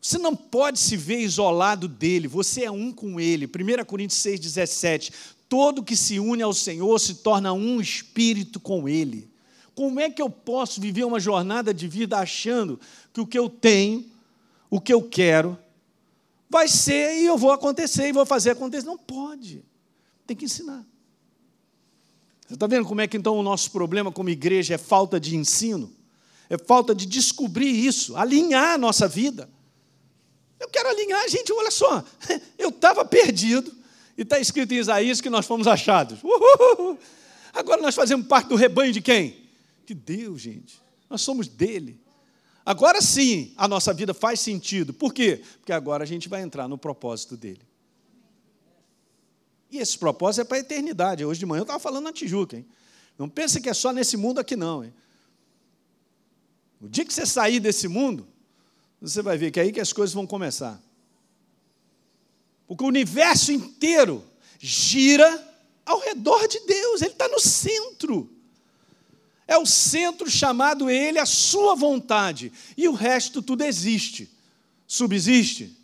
[0.00, 3.46] Você não pode se ver isolado dele, você é um com ele.
[3.46, 5.12] 1 Coríntios 6,17.
[5.48, 9.28] Todo que se une ao Senhor se torna um espírito com ele.
[9.74, 12.78] Como é que eu posso viver uma jornada de vida achando
[13.12, 14.04] que o que eu tenho,
[14.68, 15.58] o que eu quero,
[16.50, 18.84] vai ser e eu vou acontecer e vou fazer acontecer?
[18.84, 19.64] Não pode.
[20.26, 20.84] Tem que ensinar.
[22.46, 25.36] Você está vendo como é que então o nosso problema como igreja é falta de
[25.36, 25.90] ensino?
[26.48, 29.48] É falta de descobrir isso, alinhar a nossa vida.
[30.58, 32.04] Eu quero alinhar, gente, olha só.
[32.58, 33.72] Eu estava perdido,
[34.18, 36.18] e está escrito em Isaías que nós fomos achados.
[36.22, 36.98] Uhul.
[37.52, 39.40] Agora nós fazemos parte do rebanho de quem?
[39.90, 40.80] de Deus, gente.
[41.08, 42.00] Nós somos dele.
[42.64, 44.92] Agora sim, a nossa vida faz sentido.
[44.92, 45.42] Por quê?
[45.58, 47.62] Porque agora a gente vai entrar no propósito dele.
[49.70, 51.24] E esse propósito é para a eternidade.
[51.24, 52.66] Hoje de manhã eu estava falando na Tijuca, hein?
[53.16, 54.84] Não pense que é só nesse mundo aqui, não.
[54.84, 54.92] Hein?
[56.80, 58.26] O dia que você sair desse mundo,
[59.00, 60.80] você vai ver que é aí que as coisas vão começar.
[62.66, 64.24] Porque o universo inteiro
[64.58, 65.48] gira
[65.84, 68.30] ao redor de Deus, ele está no centro
[69.50, 74.30] é o centro chamado ele a sua vontade, e o resto tudo existe,
[74.86, 75.76] subsiste.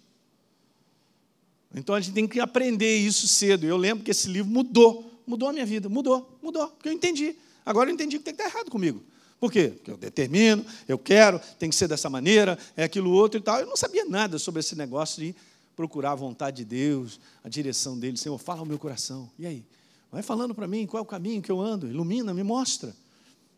[1.75, 3.67] Então a gente tem que aprender isso cedo.
[3.67, 7.35] Eu lembro que esse livro mudou, mudou a minha vida, mudou, mudou, porque eu entendi.
[7.67, 9.03] Agora eu entendi que tem que estar errado comigo.
[9.41, 9.73] Por quê?
[9.75, 13.59] Porque eu determino, eu quero, tem que ser dessa maneira, é aquilo outro e tal.
[13.59, 15.35] Eu não sabia nada sobre esse negócio de
[15.75, 18.17] procurar a vontade de Deus, a direção dele.
[18.17, 19.29] Senhor, fala ao meu coração.
[19.37, 19.65] E aí?
[20.13, 22.95] Vai falando para mim qual é o caminho que eu ando, ilumina, me mostra.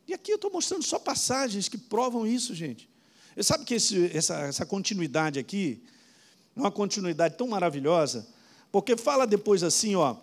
[0.09, 2.89] E aqui eu estou mostrando só passagens que provam isso, gente.
[3.35, 5.83] Você sabe que esse, essa, essa continuidade aqui
[6.57, 8.27] é uma continuidade tão maravilhosa,
[8.73, 10.17] porque fala depois assim, ó,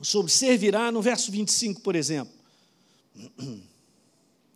[0.00, 2.32] sobre servirá no verso 25, por exemplo.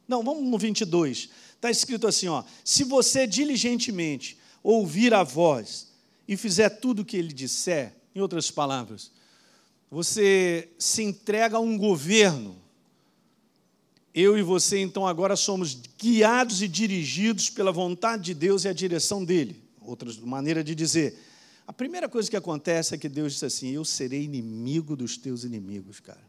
[0.08, 1.28] Não, vamos no 22.
[1.54, 5.88] Está escrito assim, ó: Se você diligentemente ouvir a voz
[6.26, 9.10] e fizer tudo o que ele disser, em outras palavras,
[9.90, 12.67] você se entrega a um governo.
[14.20, 18.72] Eu e você, então, agora somos guiados e dirigidos pela vontade de Deus e a
[18.72, 19.62] direção dele.
[19.80, 21.16] Outra maneira de dizer.
[21.64, 25.44] A primeira coisa que acontece é que Deus disse assim: Eu serei inimigo dos teus
[25.44, 26.20] inimigos, cara.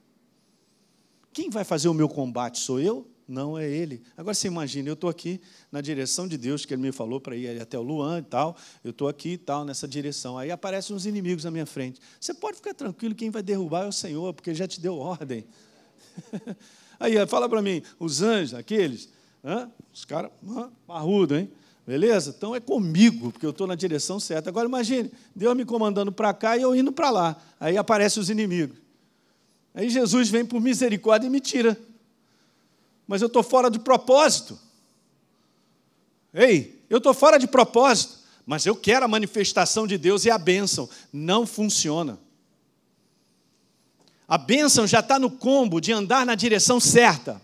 [1.34, 3.10] Quem vai fazer o meu combate sou eu?
[3.28, 4.04] Não é ele.
[4.16, 7.36] Agora você imagina, eu estou aqui na direção de Deus, que ele me falou para
[7.36, 8.56] ir até o Luan e tal.
[8.84, 10.38] Eu estou aqui e tal, nessa direção.
[10.38, 12.00] Aí aparecem uns inimigos na minha frente.
[12.22, 14.96] Você pode ficar tranquilo, quem vai derrubar é o Senhor, porque ele já te deu
[14.96, 15.44] ordem.
[17.00, 19.10] Aí, fala para mim, os anjos, aqueles,
[19.94, 20.32] os caras,
[20.86, 21.50] parrudo, hein?
[21.88, 22.34] Beleza?
[22.38, 24.50] Então é comigo, porque eu estou na direção certa.
[24.50, 27.36] Agora imagine, Deus me comandando para cá e eu indo para lá.
[27.60, 28.78] Aí aparecem os inimigos.
[29.74, 31.78] Aí Jesus vem por misericórdia e me tira
[33.10, 34.60] mas eu estou fora de propósito.
[36.32, 40.38] Ei, eu estou fora de propósito, mas eu quero a manifestação de Deus e a
[40.38, 40.88] bênção.
[41.12, 42.20] Não funciona.
[44.30, 47.42] A bênção já está no combo de andar na direção certa,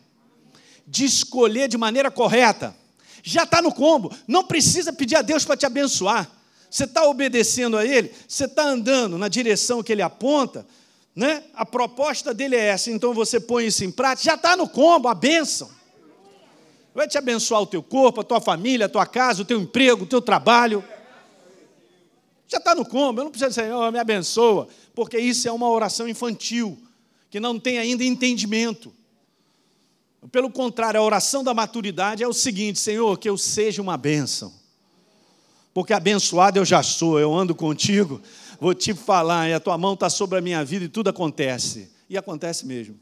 [0.86, 2.76] de escolher de maneira correta.
[3.24, 4.15] Já está no combo.
[4.28, 6.30] Não precisa pedir a Deus para te abençoar.
[6.69, 10.67] Você está obedecendo a Ele, você está andando na direção que Ele aponta,
[11.15, 11.41] né?
[11.56, 15.08] A proposta dele é essa, então você põe isso em prática, já está no combo,
[15.08, 15.69] a bênção.
[16.93, 20.04] Vai te abençoar o teu corpo, a tua família, a tua casa, o teu emprego,
[20.04, 20.84] o teu trabalho.
[22.48, 25.69] Já está no combo, eu não preciso dizer, oh, me abençoa, porque isso é uma
[25.69, 26.79] oração infantil,
[27.29, 28.93] que não tem ainda entendimento.
[30.31, 34.53] Pelo contrário, a oração da maturidade é o seguinte: Senhor, que eu seja uma bênção.
[35.73, 38.21] Porque abençoado eu já sou, eu ando contigo,
[38.60, 41.91] vou te falar, e a tua mão está sobre a minha vida e tudo acontece.
[42.10, 42.97] E acontece mesmo.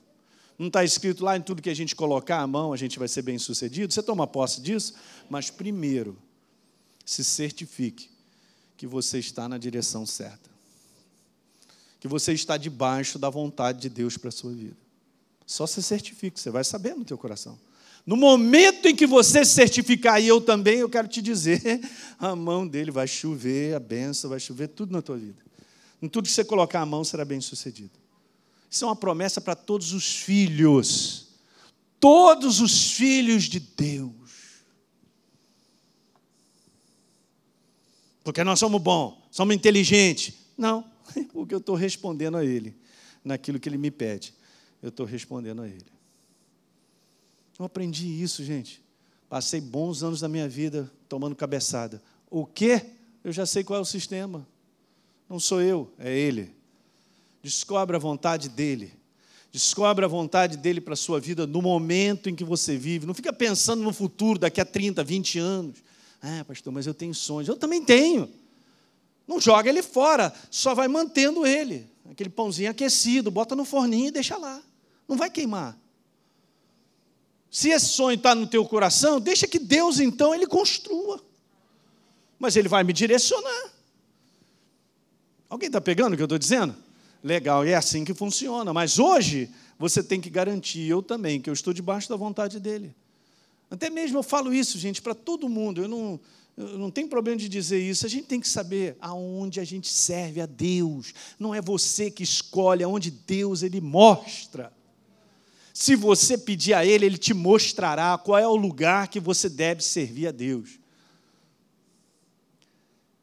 [0.58, 3.08] Não está escrito lá em tudo que a gente colocar a mão, a gente vai
[3.08, 3.93] ser bem sucedido?
[3.93, 4.95] Você toma posse disso?
[5.29, 6.17] Mas primeiro,
[7.06, 8.10] se certifique
[8.75, 10.52] que você está na direção certa.
[12.03, 14.75] Que você está debaixo da vontade de Deus para a sua vida.
[15.45, 17.57] Só se certifique, você vai saber no teu coração.
[18.05, 21.61] No momento em que você certificar, e eu também, eu quero te dizer,
[22.19, 25.41] a mão dele vai chover, a benção vai chover, tudo na tua vida.
[26.01, 27.97] Em tudo que você colocar a mão será bem sucedido.
[28.69, 31.27] Isso é uma promessa para todos os filhos.
[32.01, 34.11] Todos os filhos de Deus.
[38.25, 40.33] Porque nós somos bons, somos inteligentes.
[40.57, 40.91] Não,
[41.32, 42.76] porque eu estou respondendo a Ele,
[43.23, 44.34] naquilo que Ele me pede.
[44.82, 45.86] Eu estou respondendo a Ele.
[47.58, 48.84] Eu aprendi isso, gente.
[49.30, 52.02] Passei bons anos da minha vida tomando cabeçada.
[52.30, 52.86] O quê?
[53.23, 54.47] Eu já sei qual é o sistema.
[55.30, 56.54] Não sou eu, é Ele.
[57.41, 58.93] Descobre a vontade dEle.
[59.52, 63.06] Descobre a vontade dEle para a sua vida no momento em que você vive.
[63.06, 65.84] Não fica pensando no futuro, daqui a 30, 20 anos.
[66.21, 67.47] Ah, pastor, mas eu tenho sonhos.
[67.47, 68.30] Eu também tenho.
[69.27, 71.89] Não joga ele fora, só vai mantendo ele.
[72.09, 74.62] Aquele pãozinho aquecido, bota no forninho e deixa lá.
[75.07, 75.77] Não vai queimar.
[77.49, 81.23] Se esse sonho está no teu coração, deixa que Deus então ele construa.
[82.39, 83.71] Mas ele vai me direcionar.
[85.47, 86.75] Alguém está pegando o que eu estou dizendo?
[87.23, 88.73] Legal, é assim que funciona.
[88.73, 92.93] Mas hoje você tem que garantir, eu também, que eu estou debaixo da vontade dele.
[93.69, 95.81] Até mesmo eu falo isso, gente, para todo mundo.
[95.81, 96.19] Eu não,
[96.55, 98.05] não tenho problema de dizer isso.
[98.05, 101.13] A gente tem que saber aonde a gente serve a Deus.
[101.39, 104.71] Não é você que escolhe aonde Deus ele mostra.
[105.73, 109.81] Se você pedir a Ele, Ele te mostrará qual é o lugar que você deve
[109.81, 110.79] servir a Deus.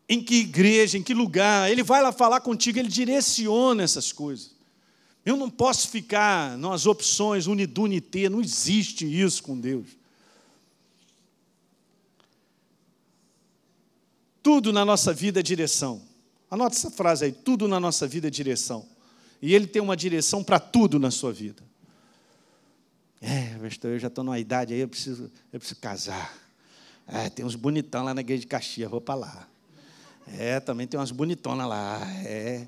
[0.08, 4.56] Em que igreja, em que lugar, Ele vai lá falar contigo, Ele direciona essas coisas.
[5.24, 9.99] Eu não posso ficar nas opções unidunité, não existe isso com Deus.
[14.42, 16.02] Tudo na nossa vida é direção.
[16.50, 18.86] Anota essa frase aí: tudo na nossa vida é direção.
[19.40, 21.62] E Ele tem uma direção para tudo na sua vida.
[23.20, 26.34] É, pastor, eu já estou numa idade aí, eu preciso, eu preciso casar.
[27.06, 29.48] É, tem uns bonitão lá na igreja de Caxias, vou para lá.
[30.26, 32.00] É, também tem umas bonitonas lá.
[32.24, 32.66] É.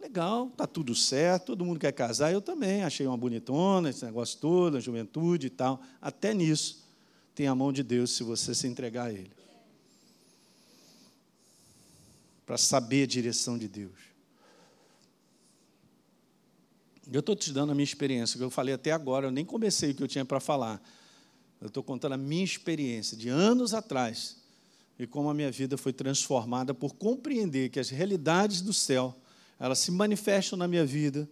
[0.00, 2.84] Legal, tá tudo certo, todo mundo quer casar, eu também.
[2.84, 5.80] Achei uma bonitona, esse negócio todo, a juventude e tal.
[6.00, 6.86] Até nisso
[7.34, 9.37] tem a mão de Deus se você se entregar a Ele.
[12.48, 13.92] Para saber a direção de Deus.
[17.12, 19.90] Eu estou te dando a minha experiência, que eu falei até agora, eu nem comecei
[19.90, 20.82] o que eu tinha para falar.
[21.60, 24.38] Eu estou contando a minha experiência de anos atrás
[24.98, 29.14] e como a minha vida foi transformada por compreender que as realidades do céu,
[29.60, 31.28] elas se manifestam na minha vida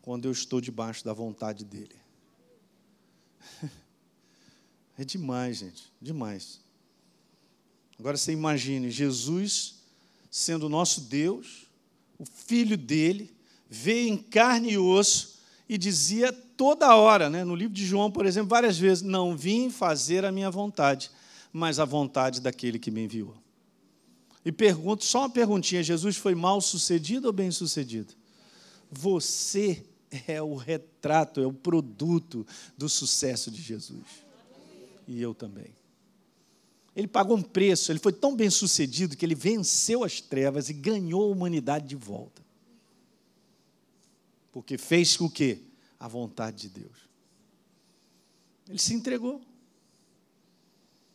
[0.00, 1.94] quando eu estou debaixo da vontade dele.
[4.96, 6.58] É demais, gente, demais.
[7.98, 9.73] Agora você imagine Jesus
[10.36, 11.68] sendo nosso Deus,
[12.18, 13.32] o filho dele,
[13.70, 18.26] veio em carne e osso e dizia toda hora, né, no livro de João, por
[18.26, 21.08] exemplo, várias vezes: Não vim fazer a minha vontade,
[21.52, 23.36] mas a vontade daquele que me enviou.
[24.44, 28.12] E pergunto, só uma perguntinha: Jesus foi mal sucedido ou bem sucedido?
[28.90, 29.86] Você
[30.26, 32.44] é o retrato, é o produto
[32.76, 34.24] do sucesso de Jesus
[35.06, 35.76] e eu também.
[36.96, 40.72] Ele pagou um preço, ele foi tão bem sucedido que ele venceu as trevas e
[40.72, 42.42] ganhou a humanidade de volta.
[44.52, 45.58] Porque fez o quê?
[45.98, 46.96] A vontade de Deus.
[48.68, 49.42] Ele se entregou.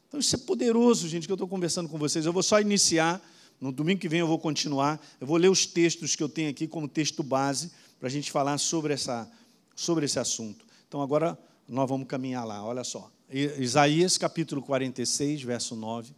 [0.07, 2.25] Então isso é poderoso, gente, que eu estou conversando com vocês.
[2.25, 3.21] Eu vou só iniciar,
[3.61, 4.99] no domingo que vem eu vou continuar.
[5.21, 8.31] Eu vou ler os textos que eu tenho aqui como texto base para a gente
[8.31, 9.31] falar sobre, essa,
[9.75, 10.65] sobre esse assunto.
[10.87, 13.09] Então agora nós vamos caminhar lá, olha só.
[13.31, 16.13] Isaías capítulo 46, verso 9.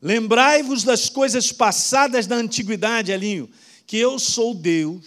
[0.00, 3.50] Lembrai-vos das coisas passadas da antiguidade, Alinho,
[3.86, 5.06] que eu sou Deus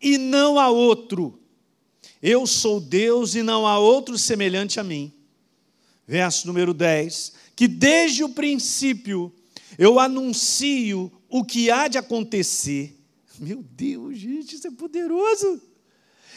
[0.00, 1.38] e não há outro.
[2.22, 5.12] Eu sou Deus e não há outro semelhante a mim.
[6.06, 7.32] Verso número 10.
[7.56, 9.32] Que desde o princípio
[9.76, 12.96] eu anuncio o que há de acontecer.
[13.38, 15.60] Meu Deus, gente, isso é poderoso.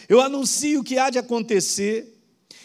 [0.09, 2.12] Eu anuncio o que há de acontecer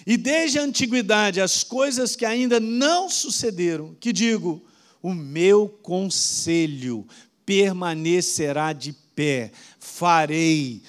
[0.08, 4.64] e desde a antiguidade, as coisas que ainda não sucederam, que digo,
[5.02, 7.06] o meu conselho
[7.44, 10.80] permanecerá de pé, farei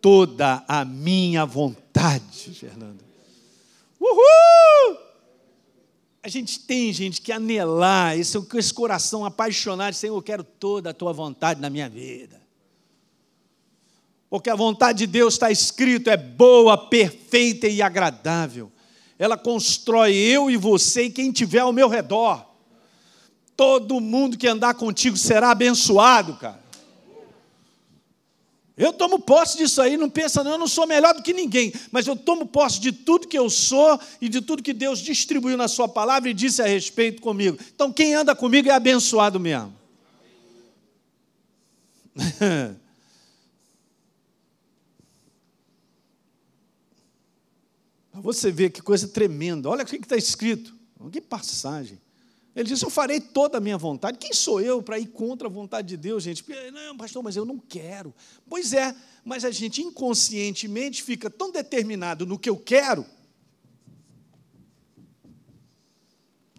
[0.00, 3.02] toda a minha vontade, Fernando.
[4.00, 4.98] Uhul!
[6.22, 10.94] A gente tem, gente, que anelar, esse, esse coração apaixonado, Senhor, eu quero toda a
[10.94, 12.39] tua vontade na minha vida.
[14.30, 18.70] Porque a vontade de Deus está escrito, é boa, perfeita e agradável.
[19.18, 22.46] Ela constrói eu e você e quem tiver ao meu redor.
[23.56, 26.60] Todo mundo que andar contigo será abençoado, cara.
[28.76, 31.70] Eu tomo posse disso aí, não pensa, não, eu não sou melhor do que ninguém,
[31.90, 35.56] mas eu tomo posse de tudo que eu sou e de tudo que Deus distribuiu
[35.56, 37.58] na Sua palavra e disse a respeito comigo.
[37.74, 39.74] Então, quem anda comigo é abençoado mesmo.
[48.22, 49.68] Você vê que coisa tremenda.
[49.68, 50.74] Olha o que está escrito.
[51.10, 52.00] Que passagem.
[52.54, 54.18] Ele disse: Eu farei toda a minha vontade.
[54.18, 56.44] Quem sou eu para ir contra a vontade de Deus, gente?
[56.72, 58.14] Não, pastor, mas eu não quero.
[58.48, 58.94] Pois é,
[59.24, 63.06] mas a gente inconscientemente fica tão determinado no que eu quero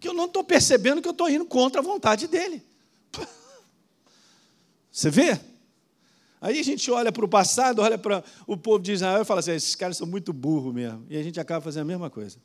[0.02, 2.60] que eu não estou percebendo que eu estou indo contra a vontade dele.
[4.90, 5.40] Você vê?
[6.42, 9.38] Aí a gente olha para o passado, olha para o povo de Israel e fala
[9.38, 11.06] assim: esses caras são muito burros mesmo.
[11.08, 12.36] E a gente acaba fazendo a mesma coisa.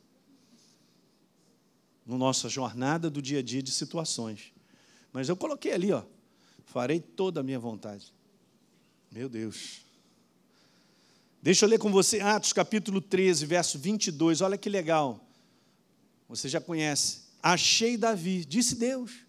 [2.05, 4.53] Na nossa jornada do dia a dia de situações.
[5.11, 6.03] Mas eu coloquei ali, ó.
[6.65, 8.13] Farei toda a minha vontade.
[9.11, 9.81] Meu Deus.
[11.41, 14.41] Deixa eu ler com você Atos capítulo 13, verso 22.
[14.41, 15.25] Olha que legal.
[16.29, 17.21] Você já conhece.
[17.41, 19.26] Achei Davi, disse Deus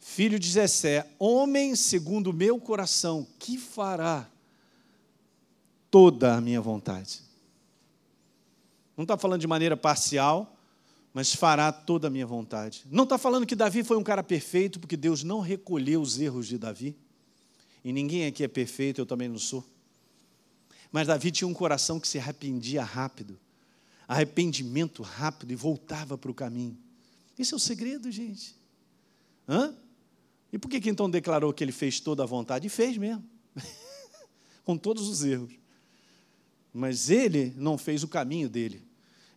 [0.00, 4.28] filho de Jessé, homem segundo o meu coração, que fará
[5.90, 7.20] toda a minha vontade.
[8.96, 10.56] Não está falando de maneira parcial,
[11.12, 12.84] mas fará toda a minha vontade.
[12.90, 16.46] Não está falando que Davi foi um cara perfeito, porque Deus não recolheu os erros
[16.46, 16.96] de Davi.
[17.84, 19.64] E ninguém aqui é perfeito, eu também não sou.
[20.92, 23.38] Mas Davi tinha um coração que se arrependia rápido,
[24.06, 26.76] arrependimento rápido e voltava para o caminho.
[27.38, 28.54] Esse é o segredo, gente.
[29.48, 29.74] Hã?
[30.52, 32.66] E por que, que então declarou que ele fez toda a vontade?
[32.66, 33.24] E fez mesmo,
[34.64, 35.52] com todos os erros.
[36.72, 38.90] Mas ele não fez o caminho dele.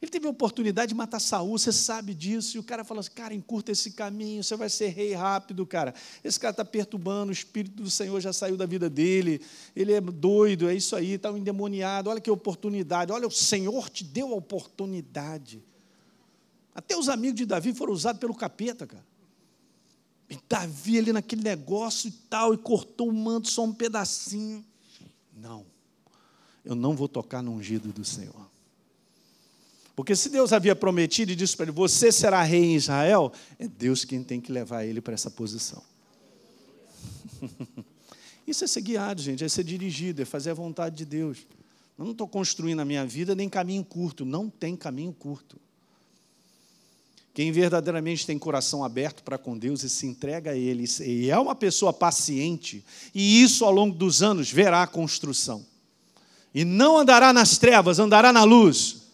[0.04, 2.58] Ele teve a oportunidade de matar Saul, você sabe disso.
[2.58, 5.94] E o cara fala assim: cara, encurta esse caminho, você vai ser rei rápido, cara.
[6.22, 9.40] Esse cara está perturbando, o Espírito do Senhor já saiu da vida dele,
[9.74, 12.10] ele é doido, é isso aí, está endemoniado.
[12.10, 15.64] Olha que oportunidade, olha, o Senhor te deu a oportunidade.
[16.76, 19.06] Até os amigos de Davi foram usados pelo capeta, cara.
[20.30, 24.66] E Davi ali naquele negócio e tal, e cortou o manto só um pedacinho.
[25.36, 25.66] Não,
[26.64, 28.50] eu não vou tocar no ungido do Senhor.
[29.96, 33.68] Porque se Deus havia prometido e disse para ele: Você será rei em Israel, é
[33.68, 35.84] Deus quem tem que levar ele para essa posição.
[38.48, 41.46] Isso é ser guiado, gente, é ser dirigido, é fazer a vontade de Deus.
[41.98, 45.58] Eu não estou construindo a minha vida nem caminho curto, não tem caminho curto.
[47.34, 51.38] Quem verdadeiramente tem coração aberto para com Deus e se entrega a Ele, e é
[51.38, 55.66] uma pessoa paciente, e isso ao longo dos anos verá a construção.
[56.54, 59.08] E não andará nas trevas, andará na luz.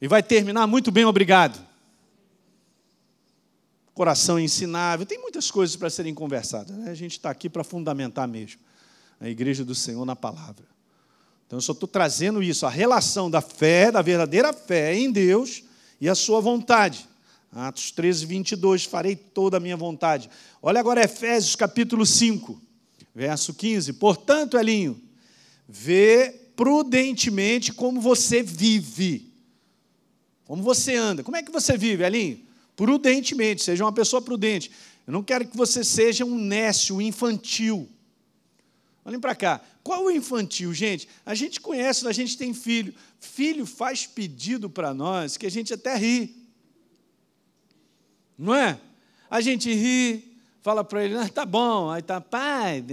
[0.00, 1.64] E vai terminar muito bem, obrigado.
[3.94, 6.76] Coração ensinável, tem muitas coisas para serem conversadas.
[6.76, 6.90] Né?
[6.90, 8.60] A gente está aqui para fundamentar mesmo
[9.20, 10.64] a igreja do Senhor na palavra.
[11.46, 15.62] Então, eu só estou trazendo isso, a relação da fé, da verdadeira fé em Deus
[16.00, 17.08] e a sua vontade.
[17.50, 20.28] Atos 13, 22, farei toda a minha vontade.
[20.62, 22.60] Olha agora Efésios capítulo 5,
[23.14, 23.94] verso 15.
[23.94, 25.00] Portanto, Elinho,
[25.68, 29.28] vê prudentemente como você vive
[30.48, 31.22] como você anda?
[31.22, 32.40] Como é que você vive, Elinho?
[32.74, 34.70] Prudentemente, seja uma pessoa prudente.
[35.06, 37.86] Eu não quero que você seja um nécio, infantil.
[39.08, 39.58] Olhem para cá.
[39.82, 41.08] Qual o infantil, gente?
[41.24, 42.94] A gente conhece, a gente tem filho.
[43.18, 46.46] Filho faz pedido para nós que a gente até ri.
[48.36, 48.78] Não é?
[49.30, 52.84] A gente ri, fala para ele, ah, tá bom, aí tá, pai,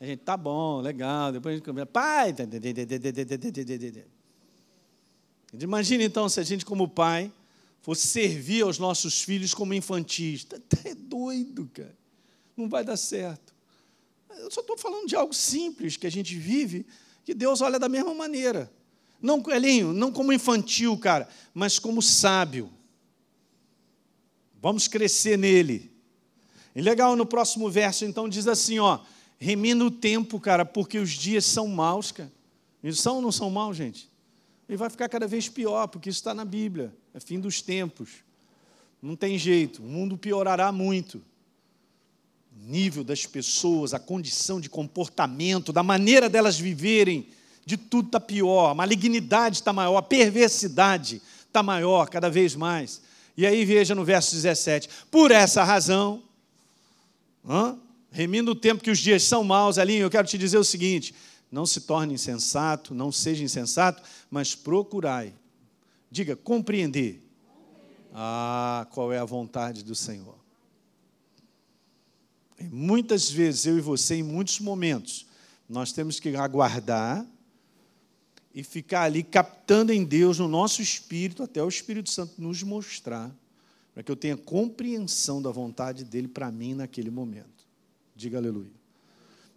[0.00, 2.34] a gente, tá bom, legal, depois a gente começa, pai,
[5.60, 7.30] Imagina então se a gente, como pai,
[7.80, 10.44] fosse servir aos nossos filhos como infantis.
[10.84, 11.96] É doido, cara.
[12.56, 13.51] Não vai dar certo.
[14.38, 16.86] Eu só estou falando de algo simples que a gente vive,
[17.24, 18.70] que Deus olha da mesma maneira.
[19.20, 22.70] Não, Elinho, não como infantil, cara, mas como sábio.
[24.60, 25.92] Vamos crescer nele.
[26.74, 29.00] E legal, no próximo verso, então, diz assim, ó,
[29.38, 32.32] remina o tempo, cara, porque os dias são maus, cara.
[32.82, 34.10] Eles são ou não são maus, gente?
[34.68, 36.92] E vai ficar cada vez pior, porque isso está na Bíblia.
[37.14, 38.24] É fim dos tempos.
[39.00, 41.22] Não tem jeito, o mundo piorará muito.
[42.56, 47.28] Nível das pessoas, a condição de comportamento, da maneira delas viverem,
[47.64, 48.70] de tudo está pior.
[48.70, 53.02] A malignidade está maior, a perversidade está maior cada vez mais.
[53.36, 56.22] E aí veja no verso 17: por essa razão,
[57.48, 57.78] hã?
[58.10, 61.14] remindo o tempo que os dias são maus, ali eu quero te dizer o seguinte:
[61.50, 65.34] não se torne insensato, não seja insensato, mas procurai.
[66.10, 67.22] Diga, compreender.
[68.14, 70.36] Ah, qual é a vontade do Senhor.
[72.70, 75.26] Muitas vezes, eu e você, em muitos momentos,
[75.68, 77.26] nós temos que aguardar
[78.54, 83.34] e ficar ali captando em Deus, no nosso espírito, até o Espírito Santo nos mostrar,
[83.94, 87.66] para que eu tenha compreensão da vontade dele para mim naquele momento.
[88.14, 88.70] Diga aleluia.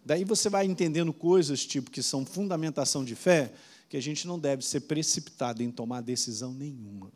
[0.04, 3.52] Daí você vai entendendo coisas tipo que são fundamentação de fé,
[3.88, 7.10] que a gente não deve ser precipitado em tomar decisão nenhuma.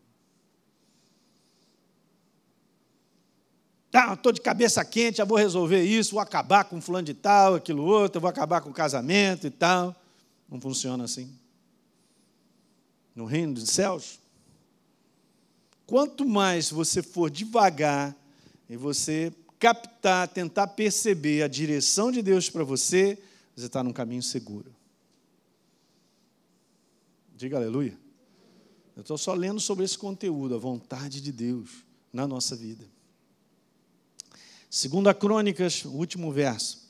[3.93, 7.57] Ah, estou de cabeça quente, já vou resolver isso, vou acabar com fulano de tal,
[7.57, 9.95] aquilo outro, vou acabar com o casamento e tal.
[10.49, 11.33] Não funciona assim.
[13.15, 14.21] No reino dos céus,
[15.87, 18.17] quanto mais você for devagar
[18.69, 23.19] e você captar, tentar perceber a direção de Deus para você,
[23.57, 24.73] você está num caminho seguro.
[27.37, 27.99] Diga aleluia.
[28.95, 32.85] Eu estou só lendo sobre esse conteúdo, a vontade de Deus na nossa vida.
[34.71, 36.89] Segunda Crônicas, o último verso.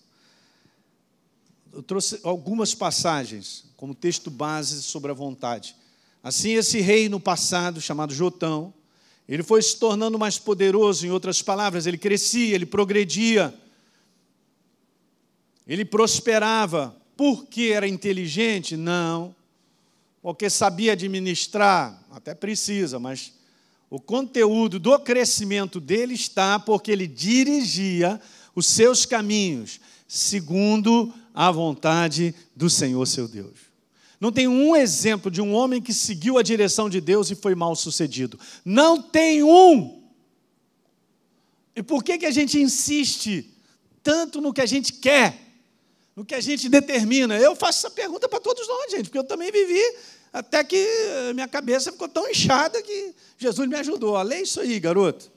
[1.73, 5.75] Eu trouxe algumas passagens como texto base sobre a vontade.
[6.23, 8.75] Assim, esse rei no passado, chamado Jotão,
[9.27, 13.55] ele foi se tornando mais poderoso, em outras palavras, ele crescia, ele progredia,
[15.67, 16.95] ele prosperava.
[17.17, 18.77] Porque era inteligente?
[18.77, 19.35] Não.
[20.21, 22.03] Porque sabia administrar?
[22.11, 23.33] Até precisa, mas
[23.91, 28.21] o conteúdo do crescimento dele está porque ele dirigia
[28.55, 33.71] os seus caminhos segundo a vontade do Senhor seu Deus.
[34.21, 37.55] Não tem um exemplo de um homem que seguiu a direção de Deus e foi
[37.55, 38.39] mal sucedido.
[38.65, 40.03] Não tem um.
[41.75, 43.51] E por que, que a gente insiste
[44.03, 45.41] tanto no que a gente quer,
[46.15, 47.39] no que a gente determina?
[47.39, 49.83] Eu faço essa pergunta para todos nós, gente, porque eu também vivi
[50.33, 50.87] até que
[51.35, 54.21] minha cabeça ficou tão inchada que Jesus me ajudou.
[54.23, 55.31] Lê isso aí, garoto.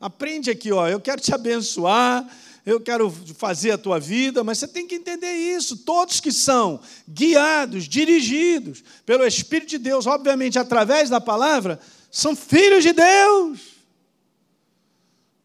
[0.00, 0.86] Aprende aqui, ó.
[0.86, 2.24] Eu quero te abençoar,
[2.64, 5.78] eu quero fazer a tua vida, mas você tem que entender isso.
[5.78, 11.80] Todos que são guiados, dirigidos pelo Espírito de Deus, obviamente através da palavra,
[12.10, 13.78] são filhos de Deus.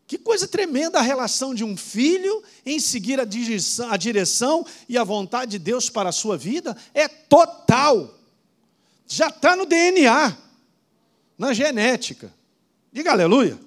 [0.06, 4.96] Que coisa tremenda a relação de um filho em seguir a direção, a direção e
[4.96, 6.78] a vontade de Deus para a sua vida.
[6.94, 8.14] É total.
[9.14, 10.36] Já está no DNA,
[11.38, 12.34] na genética.
[12.92, 13.60] Diga aleluia.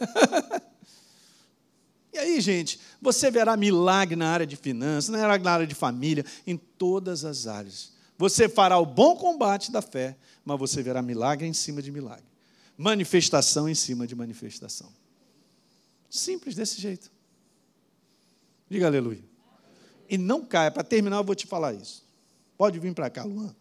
[2.12, 6.58] e aí, gente, você verá milagre na área de finanças, na área de família, em
[6.58, 7.94] todas as áreas.
[8.18, 10.14] Você fará o bom combate da fé,
[10.44, 12.26] mas você verá milagre em cima de milagre.
[12.76, 14.92] Manifestação em cima de manifestação.
[16.10, 17.10] Simples desse jeito.
[18.68, 19.24] Diga aleluia.
[20.06, 22.04] E não caia, para terminar, eu vou te falar isso.
[22.58, 23.56] Pode vir para cá, Luan.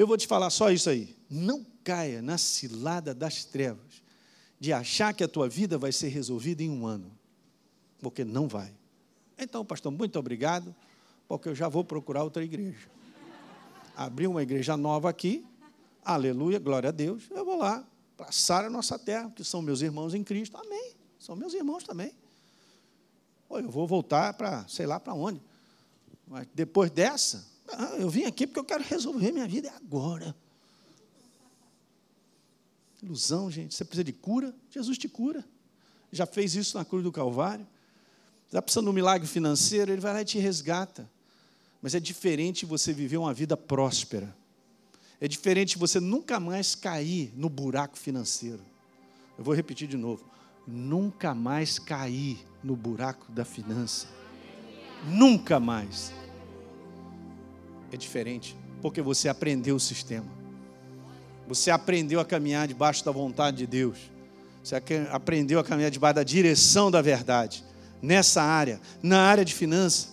[0.00, 1.14] Eu vou te falar só isso aí.
[1.28, 4.02] Não caia na cilada das trevas
[4.58, 7.12] de achar que a tua vida vai ser resolvida em um ano.
[7.98, 8.74] Porque não vai.
[9.36, 10.74] Então, pastor, muito obrigado,
[11.28, 12.88] porque eu já vou procurar outra igreja.
[13.94, 15.46] Abri uma igreja nova aqui,
[16.02, 17.24] aleluia, glória a Deus.
[17.30, 17.86] Eu vou lá,
[18.16, 20.56] passar a nossa terra, que são meus irmãos em Cristo.
[20.56, 20.94] Amém.
[21.18, 22.14] São meus irmãos também.
[23.50, 25.42] eu vou voltar para, sei lá para onde.
[26.26, 30.34] Mas depois dessa, ah, eu vim aqui porque eu quero resolver minha vida agora.
[33.02, 33.74] Ilusão, gente.
[33.74, 34.54] Você precisa de cura?
[34.70, 35.44] Jesus te cura.
[36.12, 37.66] Já fez isso na cruz do Calvário.
[38.46, 41.08] Está precisando de um milagre financeiro, ele vai lá e te resgata.
[41.80, 44.36] Mas é diferente você viver uma vida próspera.
[45.20, 48.60] É diferente você nunca mais cair no buraco financeiro.
[49.38, 50.30] Eu vou repetir de novo
[50.66, 54.06] nunca mais cair no buraco da finança.
[55.06, 56.12] Nunca mais.
[57.92, 60.26] É diferente, porque você aprendeu o sistema.
[61.48, 63.98] Você aprendeu a caminhar debaixo da vontade de Deus.
[64.62, 64.76] Você
[65.10, 67.64] aprendeu a caminhar debaixo da direção da verdade.
[68.00, 70.08] Nessa área, na área de finança,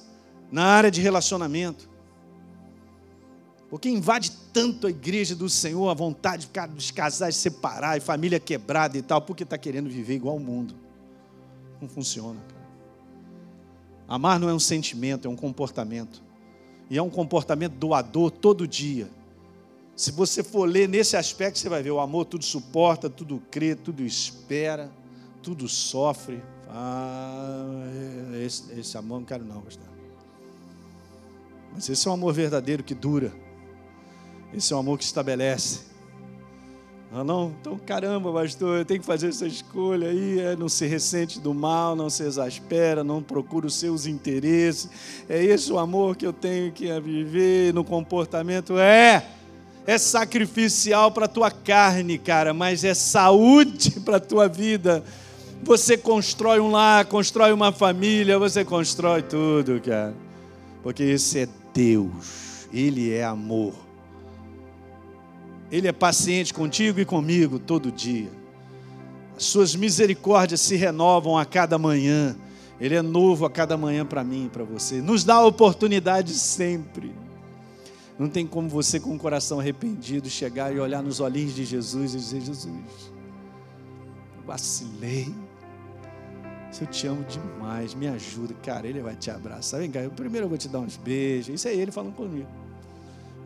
[0.51, 1.89] na área de relacionamento.
[3.69, 8.97] Porque invade tanto a igreja do Senhor, a vontade dos casais separar e família quebrada
[8.97, 10.73] e tal, porque está querendo viver igual ao mundo.
[11.82, 12.39] Não funciona.
[12.47, 12.67] Cara.
[14.07, 16.23] Amar não é um sentimento, é um comportamento.
[16.89, 19.09] E é um comportamento doador todo dia.
[19.95, 23.75] Se você for ler nesse aspecto, você vai ver o amor tudo suporta, tudo crê,
[23.75, 24.91] tudo espera,
[25.41, 26.41] tudo sofre.
[26.69, 27.65] Ah,
[28.43, 29.88] esse, esse amor não quero não, pastor.
[31.73, 33.33] Mas esse é um amor verdadeiro que dura.
[34.53, 35.96] Esse é o amor que estabelece.
[37.12, 40.86] Não, não, então caramba, pastor, eu tenho que fazer essa escolha aí, é não se
[40.86, 44.89] ressente do mal, não se exaspera, não procura os seus interesses.
[45.30, 48.78] É esse o amor que eu tenho que viver no comportamento?
[48.78, 49.26] É,
[49.86, 55.01] é sacrificial para a tua carne, cara, mas é saúde para a tua vida.
[55.64, 60.14] Você constrói um lar, constrói uma família, você constrói tudo, cara.
[60.84, 63.86] Porque esse é Deus, Ele é amor.
[65.72, 68.30] Ele é paciente contigo e comigo todo dia.
[69.36, 72.36] As suas misericórdias se renovam a cada manhã.
[72.80, 75.01] Ele é novo a cada manhã para mim e para você.
[75.01, 77.13] Nos dá a oportunidade sempre.
[78.18, 82.15] Não tem como você, com o coração arrependido, chegar e olhar nos olhinhos de Jesus
[82.15, 83.11] e dizer: Jesus,
[84.45, 85.34] vacilei.
[86.72, 88.53] Se eu te amo demais, me ajuda.
[88.63, 89.80] Cara, ele vai te abraçar.
[89.80, 91.53] Vem cá, primeiro eu vou te dar uns beijos.
[91.53, 92.47] Isso é ele falando comigo.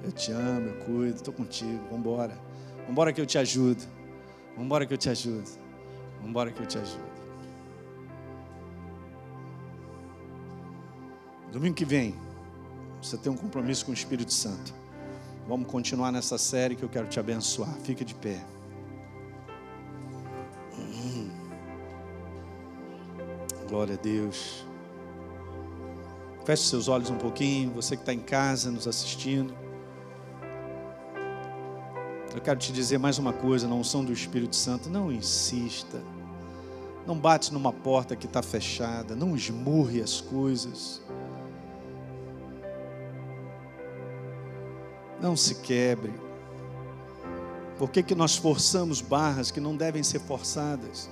[0.03, 1.79] Eu te amo, eu cuido, estou contigo.
[1.89, 1.99] Vamos
[2.89, 3.83] embora que eu te ajudo.
[4.51, 5.49] Vamos embora que eu te ajudo.
[6.15, 7.11] Vamos embora que eu te ajudo.
[11.51, 12.15] Domingo que vem,
[13.01, 14.73] você tem um compromisso com o Espírito Santo.
[15.47, 17.73] Vamos continuar nessa série que eu quero te abençoar.
[17.83, 18.43] Fica de pé.
[23.67, 24.65] Glória a Deus.
[26.45, 27.71] Feche seus olhos um pouquinho.
[27.71, 29.60] Você que está em casa nos assistindo.
[32.33, 36.01] Eu quero te dizer mais uma coisa, na unção do Espírito Santo, não insista.
[37.05, 41.01] Não bate numa porta que está fechada, não esmurre as coisas.
[45.19, 46.13] Não se quebre.
[47.77, 51.09] Por que, que nós forçamos barras que não devem ser forçadas?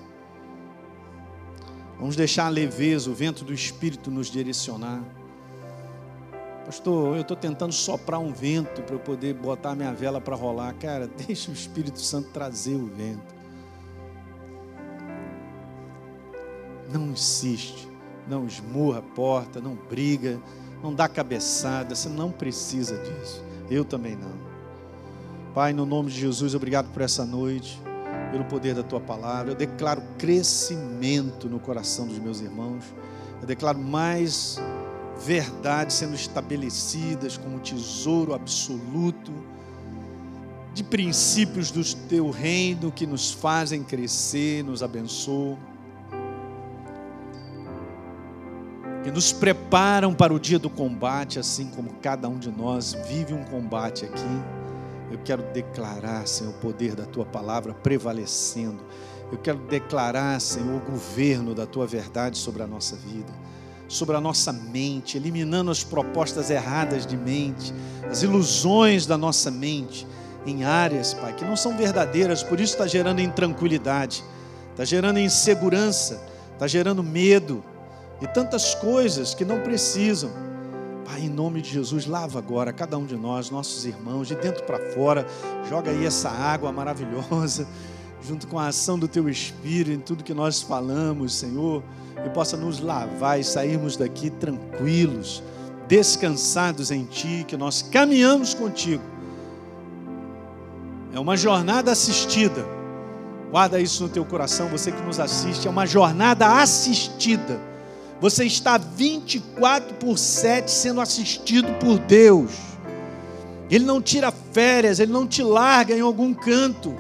[2.00, 5.04] Vamos deixar a leveza, o vento do Espírito nos direcionar.
[6.70, 10.72] Pastor, eu estou tentando soprar um vento para eu poder botar minha vela para rolar.
[10.74, 13.34] Cara, deixa o Espírito Santo trazer o vento.
[16.94, 17.90] Não insiste,
[18.28, 20.40] não esmurra a porta, não briga,
[20.84, 21.96] não dá cabeçada.
[21.96, 23.44] Você não precisa disso.
[23.68, 24.38] Eu também não.
[25.56, 27.82] Pai, no nome de Jesus, obrigado por essa noite,
[28.32, 29.54] pelo poder da tua palavra.
[29.54, 32.84] Eu declaro crescimento no coração dos meus irmãos.
[33.42, 34.60] Eu declaro mais
[35.20, 39.32] verdades sendo estabelecidas como tesouro absoluto,
[40.74, 45.58] de princípios do teu reino que nos fazem crescer, nos abençoam.
[49.06, 53.34] e nos preparam para o dia do combate, assim como cada um de nós vive
[53.34, 54.44] um combate aqui.
[55.12, 58.84] Eu quero declarar, Senhor, o poder da tua palavra prevalecendo.
[59.32, 63.32] Eu quero declarar, Senhor, o governo da tua verdade sobre a nossa vida,
[63.90, 67.74] sobre a nossa mente, eliminando as propostas erradas de mente,
[68.10, 70.08] as ilusões da nossa mente
[70.46, 74.24] em áreas, Pai, que não são verdadeiras, por isso está gerando intranquilidade,
[74.72, 76.22] está gerando insegurança,
[76.54, 77.64] está gerando medo
[78.22, 80.30] e tantas coisas que não precisam.
[81.06, 84.64] Pai, em nome de Jesus, lava agora cada um de nós, nossos irmãos, de dentro
[84.66, 85.26] para fora,
[85.68, 87.68] joga aí essa água maravilhosa,
[88.22, 91.84] junto com a ação do Teu Espírito em tudo que nós falamos, Senhor,
[92.26, 95.44] e possa nos lavar e sairmos daqui tranquilos,
[95.88, 99.04] descansados em Ti, que nós caminhamos contigo
[101.14, 102.66] é uma jornada assistida.
[103.52, 107.60] Guarda isso no teu coração, você que nos assiste, é uma jornada assistida.
[108.22, 112.52] Você está 24 por 7 sendo assistido por Deus.
[113.72, 116.96] Ele não tira férias, ele não te larga em algum canto.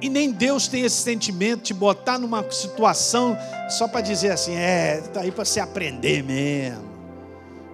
[0.00, 3.36] E nem Deus tem esse sentimento de botar numa situação
[3.68, 6.88] só para dizer assim, é, está aí para você aprender mesmo.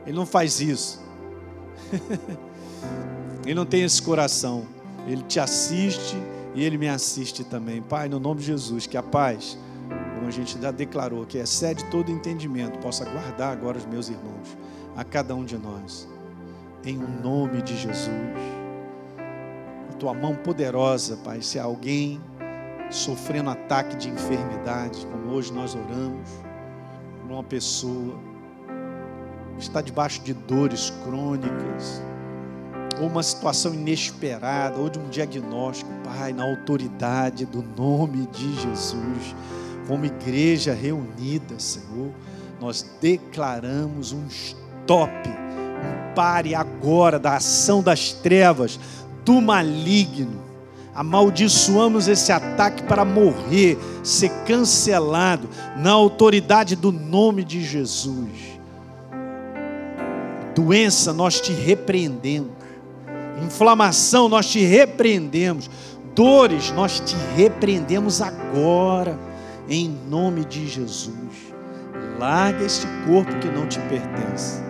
[0.04, 1.00] Ele não faz isso.
[3.44, 4.66] Ele não tem esse coração.
[5.06, 6.16] Ele te assiste
[6.52, 7.80] e ele me assiste também.
[7.80, 9.56] Pai, no nome de Jesus, que a paz,
[10.14, 14.58] como a gente já declarou, que excede todo entendimento, possa guardar agora os meus irmãos,
[14.96, 16.08] a cada um de nós.
[16.84, 18.08] Em nome de Jesus.
[19.98, 22.20] Tua mão poderosa, Pai, se há alguém
[22.90, 26.28] sofrendo ataque de enfermidade, como hoje nós oramos,
[27.28, 28.14] uma pessoa
[29.58, 32.02] está debaixo de dores crônicas,
[33.00, 39.34] ou uma situação inesperada, ou de um diagnóstico, Pai, na autoridade do nome de Jesus,
[39.86, 42.10] como igreja reunida, Senhor,
[42.60, 48.80] nós declaramos um stop, um pare agora da ação das trevas,
[49.26, 50.46] do maligno.
[50.94, 55.46] Amaldiçoamos esse ataque para morrer, ser cancelado
[55.76, 58.56] na autoridade do nome de Jesus.
[60.54, 62.56] Doença, nós te repreendemos
[63.44, 65.70] Inflamação, nós te repreendemos.
[66.14, 69.18] Dores, nós te repreendemos agora,
[69.68, 71.12] em nome de Jesus.
[72.18, 74.62] Larga este corpo que não te pertence.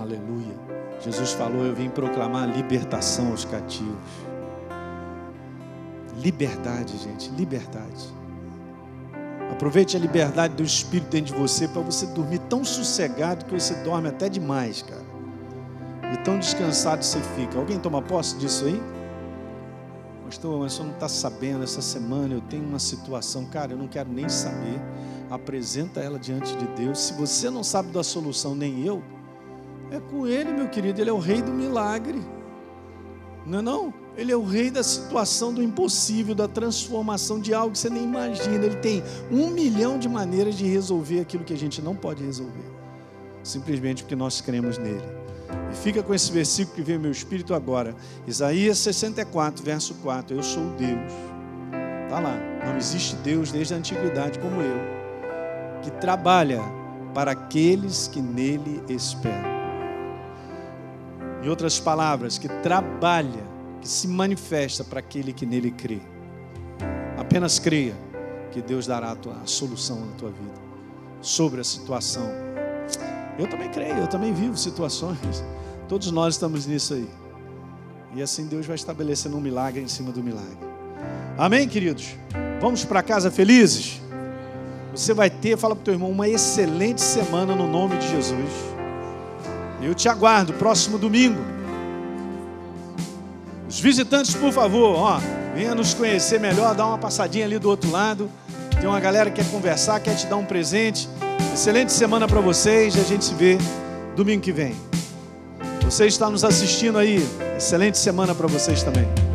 [0.00, 0.37] Aleluia.
[1.08, 3.96] Jesus falou: Eu vim proclamar libertação aos cativos.
[6.16, 8.18] Liberdade, gente, liberdade.
[9.50, 13.74] Aproveite a liberdade do Espírito dentro de você para você dormir tão sossegado que você
[13.76, 15.06] dorme até demais, cara.
[16.12, 17.58] E tão descansado você fica.
[17.58, 18.80] Alguém toma posse disso aí?
[20.26, 23.88] Pastor, mas você não está sabendo, essa semana eu tenho uma situação, cara, eu não
[23.88, 24.78] quero nem saber.
[25.30, 26.98] Apresenta ela diante de Deus.
[26.98, 29.02] Se você não sabe da solução, nem eu,
[29.90, 32.20] é com Ele, meu querido, Ele é o rei do milagre.
[33.46, 33.94] Não é não?
[34.16, 38.02] Ele é o rei da situação do impossível, da transformação de algo que você nem
[38.02, 38.64] imagina.
[38.64, 42.70] Ele tem um milhão de maneiras de resolver aquilo que a gente não pode resolver,
[43.42, 45.04] simplesmente porque nós cremos nele.
[45.72, 47.94] E fica com esse versículo que veio meu espírito agora,
[48.26, 50.36] Isaías 64, verso 4.
[50.36, 51.12] Eu sou Deus.
[52.04, 52.36] Está lá.
[52.66, 54.80] Não existe Deus desde a antiguidade como eu,
[55.82, 56.60] que trabalha
[57.14, 59.57] para aqueles que nele esperam.
[61.42, 63.46] Em outras palavras, que trabalha
[63.80, 66.00] que se manifesta para aquele que nele crê.
[67.16, 67.94] Apenas creia
[68.50, 70.60] que Deus dará a, tua, a solução na tua vida
[71.20, 72.28] sobre a situação.
[73.38, 75.44] Eu também creio, eu também vivo situações.
[75.88, 77.08] Todos nós estamos nisso aí.
[78.14, 80.58] E assim Deus vai estabelecendo um milagre em cima do milagre.
[81.36, 82.16] Amém, queridos?
[82.60, 84.00] Vamos para casa felizes?
[84.92, 88.50] Você vai ter, fala para o teu irmão, uma excelente semana no nome de Jesus.
[89.80, 91.40] Eu te aguardo próximo domingo.
[93.68, 95.20] Os visitantes, por favor, ó,
[95.54, 98.30] venha nos conhecer melhor, dá uma passadinha ali do outro lado.
[98.80, 101.08] Tem uma galera que quer conversar, quer te dar um presente.
[101.52, 103.58] Excelente semana para vocês e a gente se vê
[104.16, 104.74] domingo que vem.
[105.82, 107.26] Você está nos assistindo aí.
[107.56, 109.27] Excelente semana para vocês também.